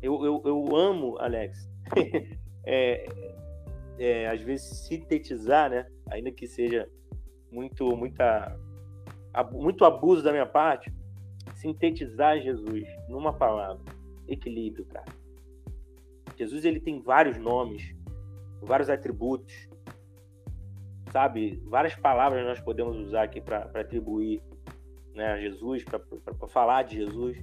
Eu, 0.00 0.24
eu, 0.24 0.40
eu 0.46 0.74
amo, 0.74 1.18
Alex, 1.18 1.68
é, 2.64 3.06
é, 3.98 4.28
às 4.28 4.40
vezes 4.40 4.86
sintetizar, 4.86 5.70
né? 5.70 5.86
Ainda 6.10 6.30
que 6.30 6.46
seja 6.46 6.88
muito, 7.50 7.96
muita, 7.96 8.58
muito 9.52 9.84
abuso 9.84 10.22
da 10.22 10.32
minha 10.32 10.46
parte, 10.46 10.92
sintetizar 11.54 12.40
Jesus 12.40 12.86
numa 13.08 13.32
palavra: 13.32 13.82
equilíbrio, 14.26 14.84
cara. 14.86 15.12
Jesus 16.36 16.64
ele 16.64 16.80
tem 16.80 17.00
vários 17.00 17.36
nomes, 17.36 17.94
vários 18.62 18.88
atributos, 18.88 19.68
sabe? 21.10 21.60
Várias 21.66 21.96
palavras 21.96 22.46
nós 22.46 22.60
podemos 22.60 22.96
usar 22.96 23.24
aqui 23.24 23.40
para 23.40 23.62
atribuir 23.74 24.40
né, 25.14 25.32
a 25.32 25.40
Jesus, 25.40 25.84
para 25.84 26.00
falar 26.48 26.84
de 26.84 26.96
Jesus. 26.96 27.36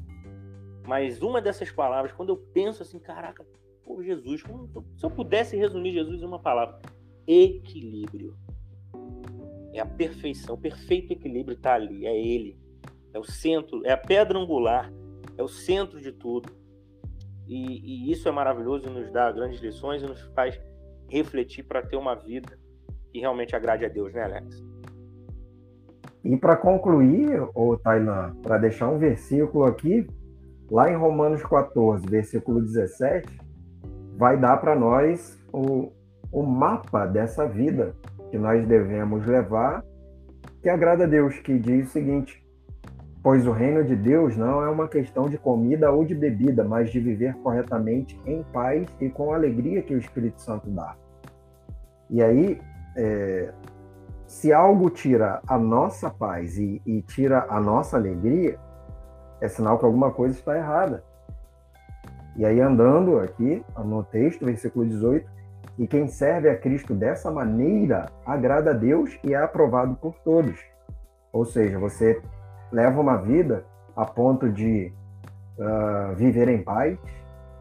Mas 0.88 1.22
uma 1.22 1.42
dessas 1.42 1.72
palavras, 1.72 2.14
quando 2.14 2.30
eu 2.30 2.38
penso 2.38 2.84
assim, 2.84 3.00
caraca, 3.00 3.46
pô, 3.86 4.02
Jesus, 4.04 4.42
se 4.98 5.06
eu 5.06 5.12
pudesse 5.12 5.56
resumir 5.56 5.94
Jesus 5.94 6.22
em 6.22 6.26
uma 6.26 6.40
palavra: 6.40 6.80
equilíbrio. 7.28 8.36
É 9.74 9.82
a 9.82 9.86
perfeição, 9.86 10.56
o 10.56 10.58
perfeito 10.58 11.12
equilíbrio 11.12 11.56
está 11.56 11.76
ali, 11.76 12.06
é 12.06 12.18
Ele. 12.18 12.58
É 13.14 13.20
o 13.20 13.24
centro, 13.24 13.86
é 13.86 13.92
a 13.92 13.98
pedra 13.98 14.40
angular, 14.40 14.92
é 15.38 15.44
o 15.44 15.48
centro 15.48 16.02
de 16.02 16.12
tudo. 16.12 16.50
E, 17.46 18.08
e 18.08 18.12
isso 18.12 18.28
é 18.28 18.32
maravilhoso 18.32 18.88
e 18.88 18.90
nos 18.90 19.12
dá 19.12 19.32
grandes 19.32 19.62
lições 19.62 20.02
e 20.02 20.06
nos 20.06 20.22
faz 20.34 20.60
refletir 21.10 21.64
para 21.64 21.82
ter 21.82 21.98
uma 21.98 22.16
vida 22.16 22.58
que 23.12 23.20
realmente 23.20 23.56
agrade 23.56 23.86
a 23.86 23.90
Deus, 23.90 24.14
né, 24.14 24.24
Alex? 24.24 24.64
E 26.24 26.36
para 26.38 26.56
concluir, 26.56 27.48
o 27.54 27.78
Tailan, 27.78 28.36
para 28.42 28.58
deixar 28.58 28.90
um 28.90 28.98
versículo 28.98 29.66
aqui, 29.66 30.08
lá 30.72 30.90
em 30.90 30.96
Romanos 30.96 31.44
14, 31.44 32.08
versículo 32.08 32.62
17, 32.62 33.45
vai 34.18 34.38
dar 34.38 34.58
para 34.58 34.76
nós 34.76 35.38
o, 35.52 35.92
o 36.32 36.44
mapa 36.44 37.06
dessa 37.06 37.48
vida 37.48 37.96
que 38.32 38.38
nós 38.38 38.66
devemos 38.68 39.26
levar, 39.26 39.84
que 40.62 40.70
agrada 40.70 41.04
a 41.04 41.08
Deus, 41.08 41.38
que 41.40 41.58
diz 41.60 41.88
o 41.88 41.92
seguinte: 41.92 42.44
Pois 43.22 43.48
o 43.48 43.52
reino 43.52 43.84
de 43.84 43.96
Deus 43.96 44.36
não 44.38 44.64
é 44.64 44.70
uma 44.70 44.88
questão 44.88 45.30
de 45.30 45.38
comida 45.38 45.92
ou 45.92 46.06
de 46.06 46.14
bebida, 46.14 46.64
mas 46.64 46.92
de 46.92 47.00
viver 47.00 47.36
corretamente 47.38 48.20
em 48.26 48.44
paz 48.54 48.88
e 49.00 49.10
com 49.10 49.32
a 49.32 49.36
alegria 49.36 49.82
que 49.82 49.96
o 49.96 49.98
Espírito 49.98 50.42
Santo 50.42 50.70
dá. 50.70 50.96
E 52.10 52.22
aí, 52.22 52.62
é, 52.96 53.52
se 54.28 54.54
algo 54.54 54.90
tira 54.90 55.42
a 55.48 55.58
nossa 55.58 56.10
paz 56.10 56.58
e, 56.58 56.82
e 56.86 57.02
tira 57.02 57.46
a 57.50 57.60
nossa 57.60 57.98
alegria, 57.98 58.60
é 59.42 59.48
sinal 59.48 59.80
que 59.80 59.86
alguma 59.86 60.12
coisa 60.12 60.36
está 60.38 60.56
errada. 60.56 61.04
E 62.36 62.46
aí, 62.46 62.60
andando 62.60 63.20
aqui 63.20 63.64
no 63.78 64.04
texto, 64.04 64.46
versículo 64.46 64.86
18, 64.86 65.36
e 65.78 65.88
quem 65.88 66.08
serve 66.08 66.50
a 66.50 66.58
Cristo 66.58 66.94
dessa 66.94 67.32
maneira 67.32 68.08
agrada 68.26 68.72
a 68.72 68.74
Deus 68.74 69.18
e 69.24 69.34
é 69.34 69.38
aprovado 69.38 69.96
por 69.96 70.16
todos. 70.24 70.58
Ou 71.32 71.46
seja, 71.46 71.78
você 71.78 72.22
leva 72.72 73.00
uma 73.00 73.18
vida 73.18 73.66
a 73.96 74.06
ponto 74.06 74.50
de 74.50 74.92
uh, 75.58 76.16
viver 76.16 76.48
em 76.48 76.62
paz, 76.62 76.98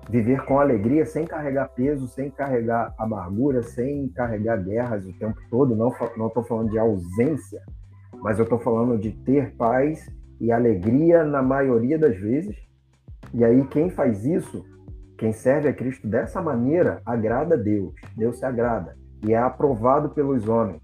viver 0.09 0.45
com 0.45 0.61
alegria, 0.61 1.07
sem 1.07 1.25
carregar 1.25 1.69
peso, 1.69 2.07
sem 2.07 2.31
carregar 2.31 2.95
amargura, 2.99 3.63
sem 3.63 4.09
carregar 4.09 4.63
guerras 4.63 5.05
o 5.05 5.13
tempo 5.19 5.39
todo. 5.51 5.75
Não 5.75 5.89
estou 6.27 6.45
falando 6.45 6.71
de 6.71 6.79
ausência, 6.79 7.63
mas 8.21 8.39
eu 8.39 8.45
estou 8.45 8.59
falando 8.59 8.99
de 8.99 9.13
ter 9.13 9.55
paz 9.57 10.09
e 10.41 10.53
alegria 10.53 11.25
na 11.25 11.43
maioria 11.43 11.99
das 11.99 12.17
vezes. 12.17 12.57
E 13.35 13.45
aí, 13.45 13.67
quem 13.67 13.91
faz 13.91 14.25
isso, 14.25 14.65
quem 15.19 15.33
serve 15.33 15.69
a 15.69 15.75
Cristo 15.75 16.07
dessa 16.07 16.41
maneira, 16.41 17.03
agrada 17.05 17.55
a 17.55 17.59
Deus. 17.59 17.95
Deus 18.17 18.39
se 18.39 18.47
agrada 18.47 18.97
e 19.27 19.35
é 19.35 19.39
aprovado 19.39 20.09
pelos 20.11 20.49
homens. 20.49 20.83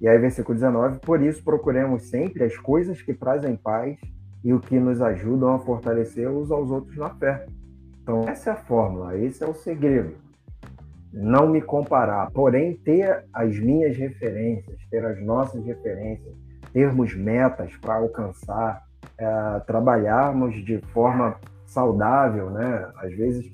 E 0.00 0.08
aí, 0.08 0.18
versículo 0.18 0.54
19: 0.54 0.98
Por 0.98 1.22
isso 1.22 1.42
procuremos 1.42 2.10
sempre 2.10 2.44
as 2.44 2.56
coisas 2.58 3.00
que 3.00 3.14
trazem 3.14 3.56
paz 3.56 3.96
e 4.42 4.52
o 4.52 4.60
que 4.60 4.78
nos 4.78 5.00
ajudam 5.00 5.54
a 5.54 5.58
fortalecer 5.60 6.28
uns 6.28 6.50
aos 6.50 6.70
outros 6.70 6.96
na 6.98 7.08
fé 7.10 7.46
então, 8.04 8.28
essa 8.28 8.50
é 8.50 8.52
a 8.52 8.56
fórmula, 8.56 9.16
esse 9.16 9.42
é 9.42 9.46
o 9.46 9.54
segredo. 9.54 10.14
Não 11.10 11.48
me 11.48 11.62
comparar, 11.62 12.30
porém, 12.32 12.76
ter 12.76 13.24
as 13.32 13.58
minhas 13.58 13.96
referências, 13.96 14.76
ter 14.90 15.02
as 15.06 15.18
nossas 15.22 15.64
referências, 15.64 16.34
termos 16.70 17.14
metas 17.14 17.74
para 17.78 17.94
alcançar, 17.94 18.83
é, 19.18 19.60
trabalharmos 19.66 20.54
de 20.64 20.78
forma 20.92 21.36
saudável, 21.66 22.50
né? 22.50 22.90
Às 22.96 23.12
vezes. 23.14 23.52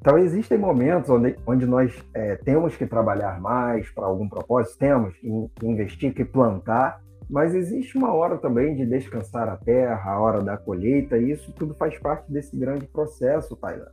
Então, 0.00 0.16
existem 0.16 0.56
momentos 0.56 1.10
onde, 1.10 1.36
onde 1.46 1.66
nós 1.66 1.92
é, 2.14 2.36
temos 2.36 2.76
que 2.76 2.86
trabalhar 2.86 3.40
mais 3.40 3.90
para 3.90 4.06
algum 4.06 4.28
propósito, 4.28 4.78
temos 4.78 5.16
que 5.16 5.50
investir, 5.62 6.14
que 6.14 6.24
plantar, 6.24 7.00
mas 7.28 7.54
existe 7.54 7.98
uma 7.98 8.14
hora 8.14 8.38
também 8.38 8.76
de 8.76 8.86
descansar 8.86 9.48
a 9.48 9.56
terra, 9.56 10.12
a 10.12 10.20
hora 10.20 10.40
da 10.40 10.56
colheita, 10.56 11.18
e 11.18 11.32
isso 11.32 11.52
tudo 11.52 11.74
faz 11.74 11.98
parte 11.98 12.30
desse 12.32 12.56
grande 12.56 12.86
processo, 12.86 13.56
Taylor. 13.56 13.90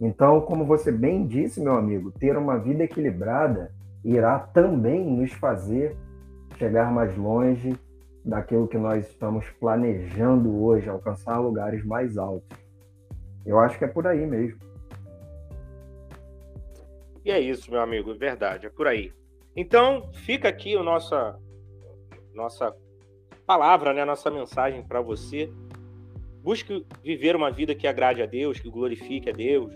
Então, 0.00 0.40
como 0.42 0.64
você 0.64 0.92
bem 0.92 1.26
disse, 1.26 1.60
meu 1.60 1.76
amigo, 1.76 2.10
ter 2.10 2.36
uma 2.36 2.58
vida 2.58 2.84
equilibrada 2.84 3.72
irá 4.04 4.38
também 4.38 5.04
nos 5.04 5.32
fazer 5.32 5.96
chegar 6.56 6.92
mais 6.92 7.16
longe 7.16 7.74
daquilo 8.24 8.68
que 8.68 8.78
nós 8.78 9.06
estamos 9.08 9.48
planejando 9.58 10.62
hoje, 10.62 10.88
alcançar 10.88 11.38
lugares 11.38 11.84
mais 11.84 12.16
altos. 12.16 12.58
Eu 13.44 13.58
acho 13.58 13.78
que 13.78 13.84
é 13.84 13.88
por 13.88 14.06
aí 14.06 14.24
mesmo. 14.24 14.60
E 17.24 17.30
é 17.30 17.40
isso, 17.40 17.70
meu 17.70 17.80
amigo, 17.80 18.14
verdade, 18.14 18.66
é 18.66 18.70
por 18.70 18.86
aí. 18.86 19.12
Então, 19.54 20.10
fica 20.12 20.48
aqui 20.48 20.76
o 20.76 20.82
nossa 20.82 21.38
nossa 22.34 22.74
palavra, 23.46 23.92
né, 23.92 24.04
nossa 24.04 24.30
mensagem 24.30 24.82
para 24.82 25.00
você. 25.00 25.52
Busque 26.42 26.84
viver 27.02 27.36
uma 27.36 27.50
vida 27.50 27.74
que 27.74 27.86
agrade 27.86 28.22
a 28.22 28.26
Deus, 28.26 28.58
que 28.58 28.70
glorifique 28.70 29.28
a 29.28 29.32
Deus, 29.32 29.72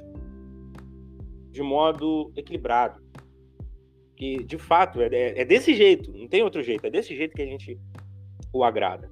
de 1.50 1.62
modo 1.62 2.32
equilibrado. 2.35 3.00
Que, 4.16 4.42
de 4.42 4.56
fato, 4.56 5.00
é, 5.00 5.40
é 5.40 5.44
desse 5.44 5.74
jeito, 5.74 6.11
não 6.11 6.26
tem 6.26 6.42
outro 6.42 6.62
jeito, 6.62 6.87
é 6.87 6.90
desse 6.90 7.14
jeito 7.14 7.37
que 7.37 7.42
a 7.42 7.46
gente 7.46 7.78
o 8.57 8.64
agrada. 8.64 9.11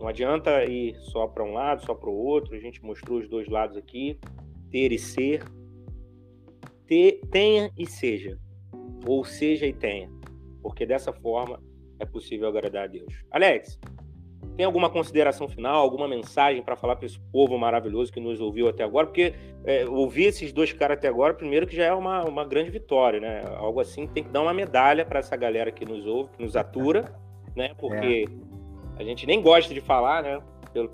Não 0.00 0.08
adianta 0.08 0.64
ir 0.64 0.96
só 0.96 1.26
para 1.26 1.44
um 1.44 1.52
lado, 1.52 1.84
só 1.84 1.94
para 1.94 2.10
o 2.10 2.14
outro, 2.14 2.54
a 2.54 2.58
gente 2.58 2.84
mostrou 2.84 3.18
os 3.18 3.28
dois 3.28 3.48
lados 3.48 3.76
aqui, 3.76 4.18
ter 4.70 4.92
e 4.92 4.98
ser. 4.98 5.42
Ter, 6.86 7.20
tenha 7.30 7.70
e 7.78 7.86
seja, 7.86 8.38
ou 9.06 9.24
seja 9.24 9.64
e 9.64 9.72
tenha, 9.72 10.10
porque 10.62 10.84
dessa 10.84 11.14
forma 11.14 11.58
é 11.98 12.04
possível 12.04 12.46
agradar 12.46 12.84
a 12.84 12.86
Deus. 12.86 13.24
Alex, 13.30 13.78
tem 14.56 14.64
alguma 14.64 14.88
consideração 14.88 15.48
final, 15.48 15.82
alguma 15.82 16.06
mensagem 16.06 16.62
para 16.62 16.76
falar 16.76 16.96
para 16.96 17.06
esse 17.06 17.18
povo 17.32 17.58
maravilhoso 17.58 18.12
que 18.12 18.20
nos 18.20 18.40
ouviu 18.40 18.68
até 18.68 18.84
agora? 18.84 19.06
Porque 19.06 19.34
é, 19.64 19.84
ouvir 19.86 20.26
esses 20.26 20.52
dois 20.52 20.72
caras 20.72 20.98
até 20.98 21.08
agora, 21.08 21.34
primeiro 21.34 21.66
que 21.66 21.74
já 21.74 21.84
é 21.84 21.92
uma, 21.92 22.22
uma 22.24 22.44
grande 22.44 22.70
vitória, 22.70 23.18
né? 23.18 23.42
Algo 23.56 23.80
assim 23.80 24.06
tem 24.06 24.22
que 24.22 24.30
dar 24.30 24.42
uma 24.42 24.54
medalha 24.54 25.04
para 25.04 25.18
essa 25.18 25.36
galera 25.36 25.72
que 25.72 25.84
nos 25.84 26.06
ouve, 26.06 26.30
que 26.36 26.42
nos 26.42 26.54
atura, 26.56 27.16
né? 27.56 27.74
Porque 27.78 28.26
é. 28.28 28.53
A 28.96 29.02
gente 29.02 29.26
nem 29.26 29.42
gosta 29.42 29.72
de 29.72 29.80
falar, 29.80 30.22
né? 30.22 30.40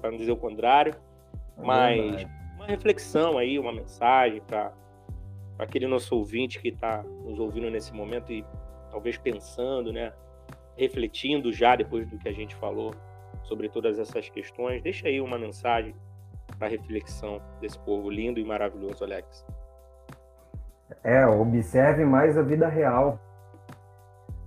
Para 0.00 0.10
não 0.10 0.18
dizer 0.18 0.32
o 0.32 0.36
contrário, 0.36 0.94
é 1.56 1.62
mas 1.62 2.26
uma 2.56 2.66
reflexão 2.66 3.38
aí, 3.38 3.58
uma 3.58 3.72
mensagem 3.72 4.42
para 4.46 4.72
aquele 5.58 5.86
nosso 5.86 6.14
ouvinte 6.16 6.60
que 6.60 6.68
está 6.68 7.02
nos 7.24 7.38
ouvindo 7.38 7.70
nesse 7.70 7.92
momento 7.92 8.32
e 8.32 8.44
talvez 8.90 9.16
pensando, 9.16 9.92
né? 9.92 10.12
Refletindo 10.76 11.52
já 11.52 11.76
depois 11.76 12.08
do 12.08 12.18
que 12.18 12.28
a 12.28 12.32
gente 12.32 12.54
falou 12.56 12.94
sobre 13.44 13.68
todas 13.68 13.98
essas 13.98 14.28
questões. 14.28 14.82
Deixa 14.82 15.08
aí 15.08 15.20
uma 15.20 15.38
mensagem 15.38 15.94
para 16.58 16.68
reflexão 16.68 17.40
desse 17.60 17.78
povo 17.78 18.10
lindo 18.10 18.38
e 18.38 18.44
maravilhoso, 18.44 19.04
Alex. 19.04 19.44
É, 21.02 21.26
observe 21.26 22.04
mais 22.04 22.36
a 22.36 22.42
vida 22.42 22.68
real. 22.68 23.18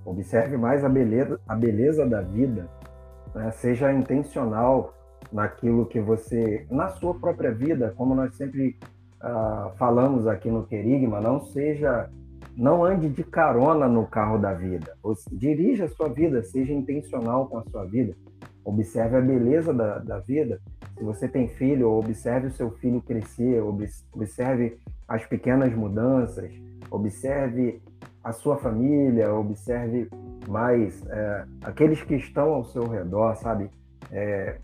Observe 0.05 0.57
mais 0.57 0.83
a 0.83 0.89
beleza, 0.89 1.39
a 1.47 1.55
beleza 1.55 2.05
da 2.05 2.21
vida. 2.21 2.69
Né? 3.33 3.51
Seja 3.51 3.91
intencional 3.91 4.93
naquilo 5.31 5.85
que 5.85 5.99
você, 5.99 6.65
na 6.69 6.89
sua 6.89 7.13
própria 7.13 7.51
vida, 7.51 7.93
como 7.97 8.13
nós 8.13 8.35
sempre 8.35 8.77
uh, 9.21 9.71
falamos 9.77 10.27
aqui 10.27 10.49
no 10.49 10.63
Querigma, 10.63 11.19
não 11.19 11.41
seja, 11.41 12.09
não 12.55 12.83
ande 12.83 13.09
de 13.09 13.23
carona 13.23 13.87
no 13.87 14.05
carro 14.05 14.37
da 14.37 14.53
vida. 14.53 14.95
Dirija 15.31 15.85
a 15.85 15.89
sua 15.89 16.09
vida, 16.09 16.43
seja 16.43 16.73
intencional 16.73 17.47
com 17.47 17.57
a 17.57 17.63
sua 17.63 17.85
vida 17.85 18.15
observe 18.63 19.17
a 19.17 19.21
beleza 19.21 19.73
da, 19.73 19.99
da 19.99 20.19
vida. 20.19 20.59
Se 20.97 21.03
você 21.03 21.27
tem 21.27 21.47
filho, 21.47 21.91
observe 21.91 22.47
o 22.47 22.51
seu 22.51 22.71
filho 22.71 23.01
crescer, 23.01 23.61
observe 24.13 24.77
as 25.07 25.25
pequenas 25.25 25.73
mudanças, 25.73 26.51
observe 26.89 27.81
a 28.23 28.31
sua 28.31 28.57
família, 28.57 29.33
observe 29.33 30.09
mais 30.47 31.05
é, 31.07 31.45
aqueles 31.63 32.01
que 32.01 32.15
estão 32.15 32.53
ao 32.53 32.63
seu 32.65 32.87
redor, 32.87 33.35
sabe? 33.35 33.69
É, 34.11 34.57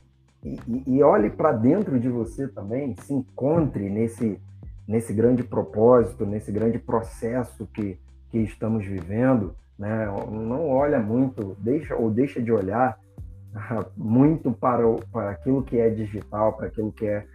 e, 0.43 0.57
e, 0.87 1.03
olhe 1.03 1.29
para 1.29 1.51
dentro 1.51 1.99
de 1.99 2.07
você 2.07 2.47
também, 2.47 2.95
se 3.01 3.13
encontre 3.13 3.89
nesse, 3.89 4.39
nesse 4.87 5.13
grande 5.13 5.43
propósito, 5.43 6.25
nesse 6.25 6.51
grande 6.51 6.79
processo 6.79 7.67
que, 7.73 7.99
que 8.29 8.37
estamos 8.39 8.85
vivendo. 8.85 9.53
Né? 9.77 10.05
Não 10.05 10.69
olha 10.69 10.99
muito, 10.99 11.57
deixa 11.59 11.95
ou 11.95 12.09
deixa 12.09 12.41
de 12.41 12.51
olhar 12.51 12.97
muito 13.97 14.51
para, 14.51 14.87
o, 14.87 14.99
para 15.11 15.31
aquilo 15.31 15.63
que 15.63 15.77
é 15.77 15.89
digital, 15.89 16.53
para 16.53 16.67
aquilo 16.67 16.91
que 16.91 17.05
é 17.05 17.25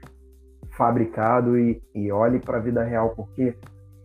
fabricado 0.76 1.58
e, 1.58 1.82
e 1.94 2.10
olhe 2.10 2.38
para 2.38 2.58
a 2.58 2.60
vida 2.60 2.82
real, 2.82 3.10
porque 3.10 3.54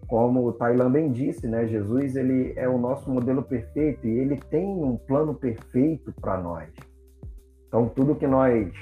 como 0.09 0.45
o 0.45 0.51
Tailan 0.51 0.91
bem 0.91 1.11
disse, 1.11 1.47
né, 1.47 1.67
Jesus 1.67 2.15
ele 2.15 2.53
é 2.55 2.67
o 2.67 2.77
nosso 2.77 3.09
modelo 3.09 3.43
perfeito 3.43 4.07
e 4.07 4.19
ele 4.19 4.37
tem 4.49 4.65
um 4.65 4.97
plano 4.97 5.33
perfeito 5.33 6.11
para 6.19 6.37
nós. 6.37 6.69
Então 7.67 7.87
tudo 7.87 8.15
que 8.15 8.27
nós 8.27 8.73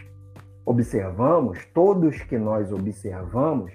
observamos, 0.66 1.66
todos 1.74 2.22
que 2.24 2.38
nós 2.38 2.72
observamos, 2.72 3.72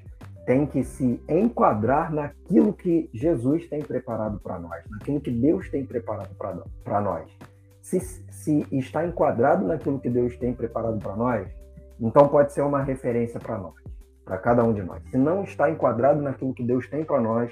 tem 0.46 0.66
que 0.66 0.82
se 0.82 1.22
enquadrar 1.28 2.12
naquilo 2.12 2.72
que 2.72 3.08
Jesus 3.14 3.68
tem 3.68 3.80
preparado 3.80 4.40
para 4.40 4.58
nós, 4.58 4.82
naquilo 4.90 5.20
que 5.20 5.30
Deus 5.30 5.68
tem 5.70 5.86
preparado 5.86 6.34
para 6.82 7.00
nós 7.00 7.30
se, 7.82 8.00
se 8.00 8.66
está 8.70 9.04
enquadrado 9.04 9.66
naquilo 9.66 9.98
que 9.98 10.08
Deus 10.08 10.36
tem 10.38 10.54
preparado 10.54 10.98
para 10.98 11.16
nós, 11.16 11.48
então 12.00 12.28
pode 12.28 12.52
ser 12.52 12.62
uma 12.62 12.82
referência 12.82 13.38
para 13.38 13.58
nós, 13.58 13.74
para 14.24 14.38
cada 14.38 14.64
um 14.64 14.72
de 14.72 14.82
nós. 14.82 15.02
Se 15.10 15.16
não 15.16 15.44
está 15.44 15.70
enquadrado 15.70 16.20
naquilo 16.22 16.54
que 16.54 16.62
Deus 16.62 16.88
tem 16.88 17.04
para 17.04 17.20
nós, 17.20 17.50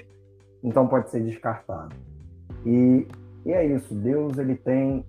então 0.63 0.87
pode 0.87 1.09
ser 1.09 1.21
descartado. 1.21 1.95
E, 2.65 3.07
e 3.45 3.51
é 3.51 3.65
isso, 3.65 3.93
Deus 3.93 4.37
ele 4.37 4.55
tem 4.55 5.05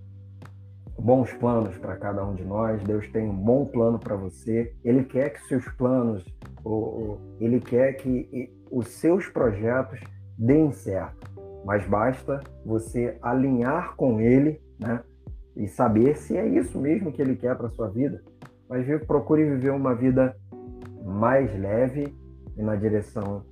bons 0.99 1.31
planos 1.33 1.77
para 1.77 1.95
cada 1.97 2.23
um 2.25 2.33
de 2.33 2.43
nós, 2.43 2.81
Deus 2.83 3.07
tem 3.11 3.29
um 3.29 3.35
bom 3.35 3.65
plano 3.65 3.99
para 3.99 4.15
você, 4.15 4.73
Ele 4.83 5.03
quer 5.03 5.31
que 5.31 5.41
seus 5.47 5.67
planos, 5.69 6.25
ou, 6.63 7.19
Ele 7.39 7.59
quer 7.59 7.93
que 7.93 8.51
os 8.71 8.87
seus 8.87 9.27
projetos 9.27 9.99
deem 10.37 10.71
certo, 10.71 11.29
mas 11.65 11.87
basta 11.87 12.41
você 12.65 13.17
alinhar 13.21 13.95
com 13.95 14.19
Ele, 14.19 14.61
né? 14.79 15.01
e 15.55 15.67
saber 15.67 16.17
se 16.17 16.35
é 16.35 16.47
isso 16.47 16.79
mesmo 16.79 17.11
que 17.11 17.21
ele 17.21 17.35
quer 17.35 17.55
para 17.55 17.69
sua 17.69 17.87
vida. 17.89 18.21
Mas 18.67 18.85
procure 19.05 19.45
viver 19.45 19.71
uma 19.71 19.93
vida 19.93 20.35
mais 21.03 21.53
leve 21.59 22.15
e 22.57 22.61
na 22.61 22.75
direção 22.75 23.45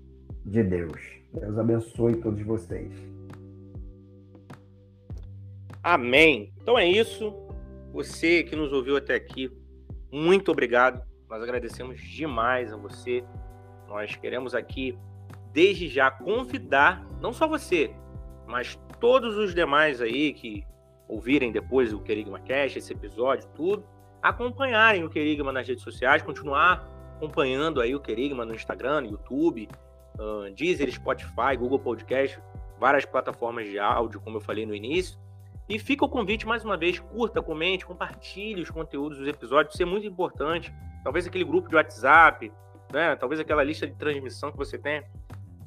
de 0.45 0.63
Deus. 0.63 0.99
Deus 1.33 1.57
abençoe 1.57 2.15
todos 2.15 2.41
vocês. 2.41 2.93
Amém. 5.83 6.53
Então 6.61 6.77
é 6.77 6.87
isso. 6.87 7.33
Você 7.93 8.43
que 8.43 8.55
nos 8.55 8.71
ouviu 8.71 8.95
até 8.95 9.15
aqui, 9.15 9.51
muito 10.11 10.51
obrigado. 10.51 11.03
Nós 11.29 11.43
agradecemos 11.43 11.99
demais 11.99 12.71
a 12.71 12.77
você. 12.77 13.23
Nós 13.87 14.15
queremos 14.15 14.55
aqui, 14.55 14.97
desde 15.51 15.87
já, 15.87 16.09
convidar 16.09 17.05
não 17.19 17.33
só 17.33 17.47
você, 17.47 17.93
mas 18.47 18.79
todos 18.99 19.35
os 19.37 19.53
demais 19.53 20.01
aí 20.01 20.33
que 20.33 20.63
ouvirem 21.07 21.51
depois 21.51 21.91
o 21.91 21.99
Querigma 21.99 22.39
Cash, 22.39 22.77
esse 22.77 22.93
episódio, 22.93 23.49
tudo, 23.53 23.83
acompanharem 24.21 25.03
o 25.03 25.09
Querigma 25.09 25.51
nas 25.51 25.67
redes 25.67 25.83
sociais, 25.83 26.21
continuar 26.21 26.87
acompanhando 27.21 27.79
aí 27.79 27.93
o 27.93 27.99
Querigma 27.99 28.43
no 28.43 28.55
Instagram, 28.55 29.01
no 29.01 29.11
YouTube, 29.11 29.69
uh, 30.19 30.51
Deezer, 30.55 30.91
Spotify, 30.91 31.55
Google 31.55 31.79
Podcast, 31.79 32.41
várias 32.79 33.05
plataformas 33.05 33.69
de 33.69 33.77
áudio, 33.77 34.19
como 34.19 34.37
eu 34.37 34.41
falei 34.41 34.65
no 34.65 34.73
início. 34.73 35.19
E 35.69 35.77
fica 35.77 36.03
o 36.03 36.09
convite 36.09 36.47
mais 36.47 36.65
uma 36.65 36.75
vez, 36.75 36.99
curta, 36.99 37.41
comente, 37.41 37.85
compartilhe 37.85 38.61
os 38.61 38.71
conteúdos 38.71 39.19
dos 39.19 39.27
episódios, 39.27 39.75
isso 39.75 39.83
é 39.83 39.85
muito 39.85 40.07
importante. 40.07 40.73
Talvez 41.03 41.27
aquele 41.27 41.45
grupo 41.45 41.69
de 41.69 41.75
WhatsApp, 41.75 42.51
né? 42.91 43.15
talvez 43.15 43.39
aquela 43.39 43.63
lista 43.63 43.85
de 43.85 43.93
transmissão 43.93 44.51
que 44.51 44.57
você 44.57 44.77
tem. 44.77 45.03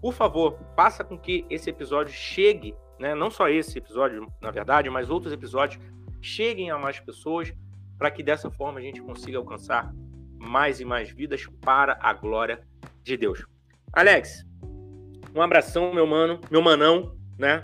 Por 0.01 0.13
favor, 0.13 0.59
faça 0.77 1.03
com 1.05 1.17
que 1.17 1.47
esse 1.49 1.71
episódio 1.71 2.13
chegue 2.13 2.75
né, 2.99 3.15
não 3.15 3.31
só 3.31 3.49
esse 3.49 3.79
episódio, 3.79 4.31
na 4.41 4.51
verdade, 4.51 4.91
mas 4.91 5.09
outros 5.09 5.33
episódios 5.33 5.83
cheguem 6.21 6.71
a 6.71 6.79
mais 6.79 7.01
pessoas 7.01 7.53
para 7.99 8.11
que 8.11 8.23
dessa 8.23 8.51
forma 8.51 8.79
a 8.79 8.83
gente 8.83 9.01
consiga 9.01 9.39
alcançar 9.39 9.93
mais 10.45 10.81
e 10.81 10.85
mais 10.85 11.11
vidas 11.11 11.47
para 11.61 11.99
a 12.01 12.13
glória 12.13 12.61
de 13.03 13.17
Deus. 13.17 13.45
Alex, 13.93 14.45
um 15.35 15.43
abração, 15.43 15.93
meu 15.93 16.07
mano, 16.07 16.41
meu 16.51 16.63
manão, 16.63 17.17
né? 17.39 17.63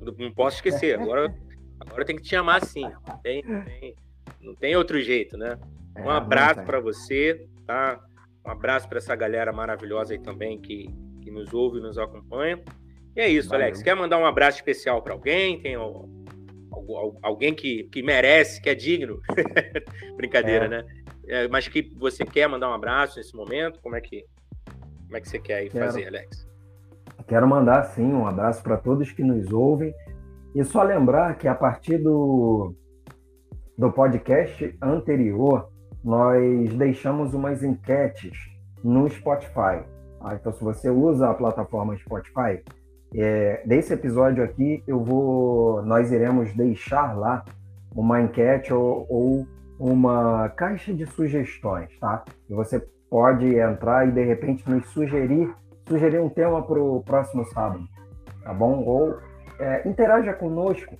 Não 0.00 0.32
posso 0.32 0.56
esquecer, 0.56 0.98
agora, 0.98 1.34
agora 1.80 2.04
tem 2.04 2.16
que 2.16 2.22
te 2.22 2.30
chamar 2.30 2.62
assim, 2.62 2.82
não 2.82 3.18
tem, 3.18 3.42
tem, 3.42 3.96
não 4.40 4.54
tem 4.54 4.76
outro 4.76 5.00
jeito, 5.00 5.36
né? 5.36 5.58
É, 5.94 6.02
um 6.02 6.10
abraço 6.10 6.62
para 6.62 6.78
você, 6.78 7.46
tá? 7.66 8.00
Um 8.46 8.50
abraço 8.50 8.88
para 8.88 8.98
essa 8.98 9.14
galera 9.16 9.52
maravilhosa 9.52 10.14
aí 10.14 10.18
também 10.18 10.60
que, 10.60 10.88
que 11.22 11.30
nos 11.30 11.52
ouve 11.52 11.78
e 11.78 11.82
nos 11.82 11.98
acompanha. 11.98 12.62
E 13.16 13.20
é 13.20 13.28
isso, 13.28 13.48
Valeu. 13.48 13.66
Alex. 13.66 13.82
Quer 13.82 13.96
mandar 13.96 14.18
um 14.18 14.24
abraço 14.24 14.58
especial 14.58 15.02
para 15.02 15.12
alguém? 15.12 15.60
Tem 15.60 15.74
alguém 17.22 17.52
que, 17.52 17.84
que 17.84 18.02
merece, 18.02 18.62
que 18.62 18.70
é 18.70 18.74
digno? 18.74 19.20
Brincadeira, 20.16 20.66
é. 20.66 20.68
né? 20.68 20.84
É, 21.28 21.46
mas 21.48 21.68
que 21.68 21.92
você 21.96 22.24
quer 22.24 22.48
mandar 22.48 22.70
um 22.70 22.72
abraço 22.72 23.18
nesse 23.18 23.36
momento? 23.36 23.80
Como 23.82 23.94
é 23.94 24.00
que, 24.00 24.24
como 25.04 25.16
é 25.16 25.20
que 25.20 25.28
você 25.28 25.38
quer 25.38 25.56
aí 25.56 25.70
Quero. 25.70 25.84
fazer, 25.84 26.06
Alex? 26.06 26.48
Quero 27.26 27.46
mandar, 27.46 27.84
sim, 27.84 28.10
um 28.10 28.26
abraço 28.26 28.62
para 28.62 28.78
todos 28.78 29.12
que 29.12 29.22
nos 29.22 29.52
ouvem. 29.52 29.94
E 30.54 30.64
só 30.64 30.82
lembrar 30.82 31.36
que 31.36 31.46
a 31.46 31.54
partir 31.54 31.98
do, 31.98 32.74
do 33.76 33.92
podcast 33.92 34.74
anterior, 34.80 35.70
nós 36.02 36.72
deixamos 36.74 37.34
umas 37.34 37.62
enquetes 37.62 38.32
no 38.82 39.08
Spotify. 39.10 39.84
Ah, 40.20 40.34
então, 40.34 40.52
se 40.52 40.64
você 40.64 40.88
usa 40.88 41.28
a 41.28 41.34
plataforma 41.34 41.96
Spotify, 41.96 42.62
é, 43.14 43.62
desse 43.66 43.92
episódio 43.92 44.42
aqui, 44.42 44.82
eu 44.86 45.02
vou, 45.04 45.82
nós 45.82 46.10
iremos 46.10 46.52
deixar 46.54 47.16
lá 47.16 47.44
uma 47.94 48.20
enquete 48.20 48.72
ou, 48.72 49.06
ou 49.08 49.46
uma 49.78 50.48
caixa 50.50 50.92
de 50.92 51.06
sugestões, 51.06 51.96
tá? 51.98 52.24
E 52.48 52.54
você 52.54 52.84
pode 53.08 53.46
entrar 53.56 54.08
e 54.08 54.12
de 54.12 54.24
repente 54.24 54.68
nos 54.68 54.86
sugerir, 54.88 55.54
sugerir 55.86 56.20
um 56.20 56.28
tema 56.28 56.62
para 56.62 56.80
o 56.82 57.02
próximo 57.02 57.44
sábado, 57.46 57.84
tá 58.42 58.52
bom? 58.52 58.82
Ou 58.84 59.18
é, 59.58 59.88
interaja 59.88 60.32
conosco, 60.32 60.96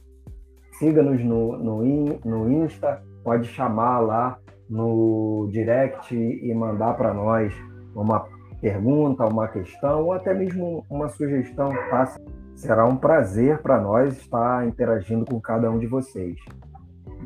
siga-nos 0.79 1.23
no, 1.25 1.57
no, 1.59 1.83
no 2.25 2.51
Insta, 2.51 3.03
pode 3.25 3.49
chamar 3.49 4.01
lá 4.01 4.39
no 4.69 5.49
direct 5.51 6.15
e 6.15 6.55
mandar 6.55 6.95
para 6.95 7.13
nós 7.13 7.53
uma 7.95 8.27
pergunta, 8.61 9.25
uma 9.25 9.49
questão 9.49 10.05
ou 10.05 10.13
até 10.13 10.35
mesmo 10.35 10.85
uma 10.91 11.09
sugestão, 11.09 11.71
tá? 11.91 12.15
Será 12.55 12.85
um 12.87 12.97
prazer 12.97 13.63
para 13.63 13.81
nós 13.81 14.17
estar 14.17 14.67
interagindo 14.67 15.25
com 15.25 15.41
cada 15.41 15.71
um 15.71 15.79
de 15.79 15.87
vocês. 15.87 16.37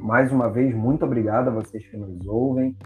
Mais 0.02 0.32
uma 0.32 0.50
vez, 0.50 0.74
muito 0.74 1.04
obrigado 1.04 1.48
a 1.48 1.50
vocês 1.52 1.86
que 1.86 1.96
nos 1.96 2.26
ouvem 2.26 2.76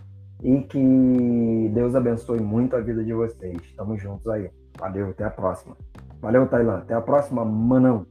e 0.42 0.60
que 0.60 1.70
Deus 1.72 1.94
abençoe 1.94 2.40
muito 2.40 2.76
a 2.76 2.80
vida 2.80 3.02
de 3.02 3.14
vocês. 3.14 3.56
Estamos 3.64 4.00
juntos 4.00 4.26
aí. 4.28 4.50
Valeu, 4.78 5.08
até 5.08 5.24
a 5.24 5.30
próxima. 5.30 5.76
Valeu, 6.20 6.46
Tailã. 6.46 6.78
Até 6.78 6.94
a 6.94 7.00
próxima, 7.00 7.44
Manão. 7.44 8.06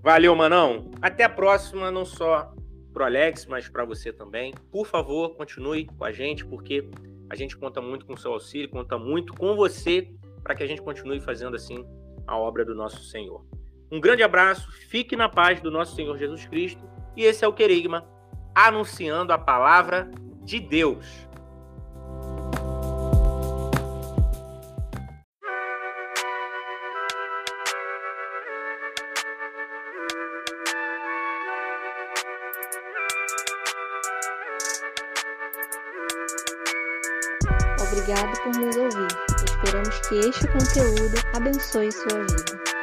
Valeu, 0.00 0.34
Manão. 0.36 0.90
Até 1.02 1.24
a 1.24 1.28
próxima, 1.28 1.90
não 1.90 2.04
só 2.04 2.54
pro 2.92 3.04
Alex, 3.04 3.46
mas 3.46 3.68
para 3.68 3.84
você 3.84 4.12
também. 4.12 4.54
Por 4.70 4.86
favor, 4.86 5.36
continue 5.36 5.86
com 5.86 6.04
a 6.04 6.12
gente, 6.12 6.46
porque 6.46 6.88
a 7.28 7.34
gente 7.34 7.56
conta 7.56 7.80
muito 7.80 8.06
com 8.06 8.14
o 8.14 8.18
seu 8.18 8.32
auxílio, 8.32 8.70
conta 8.70 8.96
muito 8.96 9.34
com 9.34 9.56
você 9.56 10.08
para 10.42 10.54
que 10.54 10.62
a 10.62 10.66
gente 10.66 10.82
continue 10.82 11.20
fazendo 11.20 11.56
assim 11.56 11.84
a 12.26 12.38
obra 12.38 12.64
do 12.64 12.74
nosso 12.74 13.02
Senhor. 13.04 13.44
Um 13.90 14.00
grande 14.00 14.22
abraço, 14.22 14.70
fique 14.88 15.16
na 15.16 15.28
paz 15.28 15.60
do 15.60 15.70
nosso 15.70 15.96
Senhor 15.96 16.16
Jesus 16.16 16.46
Cristo. 16.46 16.93
E 17.16 17.24
esse 17.24 17.44
é 17.44 17.48
o 17.48 17.52
Querigma, 17.52 18.04
anunciando 18.54 19.32
a 19.32 19.38
palavra 19.38 20.10
de 20.42 20.60
Deus. 20.60 21.24
Obrigado 37.80 38.42
por 38.42 38.56
nos 38.56 38.76
ouvir. 38.76 39.08
Esperamos 39.44 40.08
que 40.08 40.14
este 40.16 40.46
conteúdo 40.48 41.14
abençoe 41.32 41.90
sua 41.90 42.22
vida. 42.24 42.73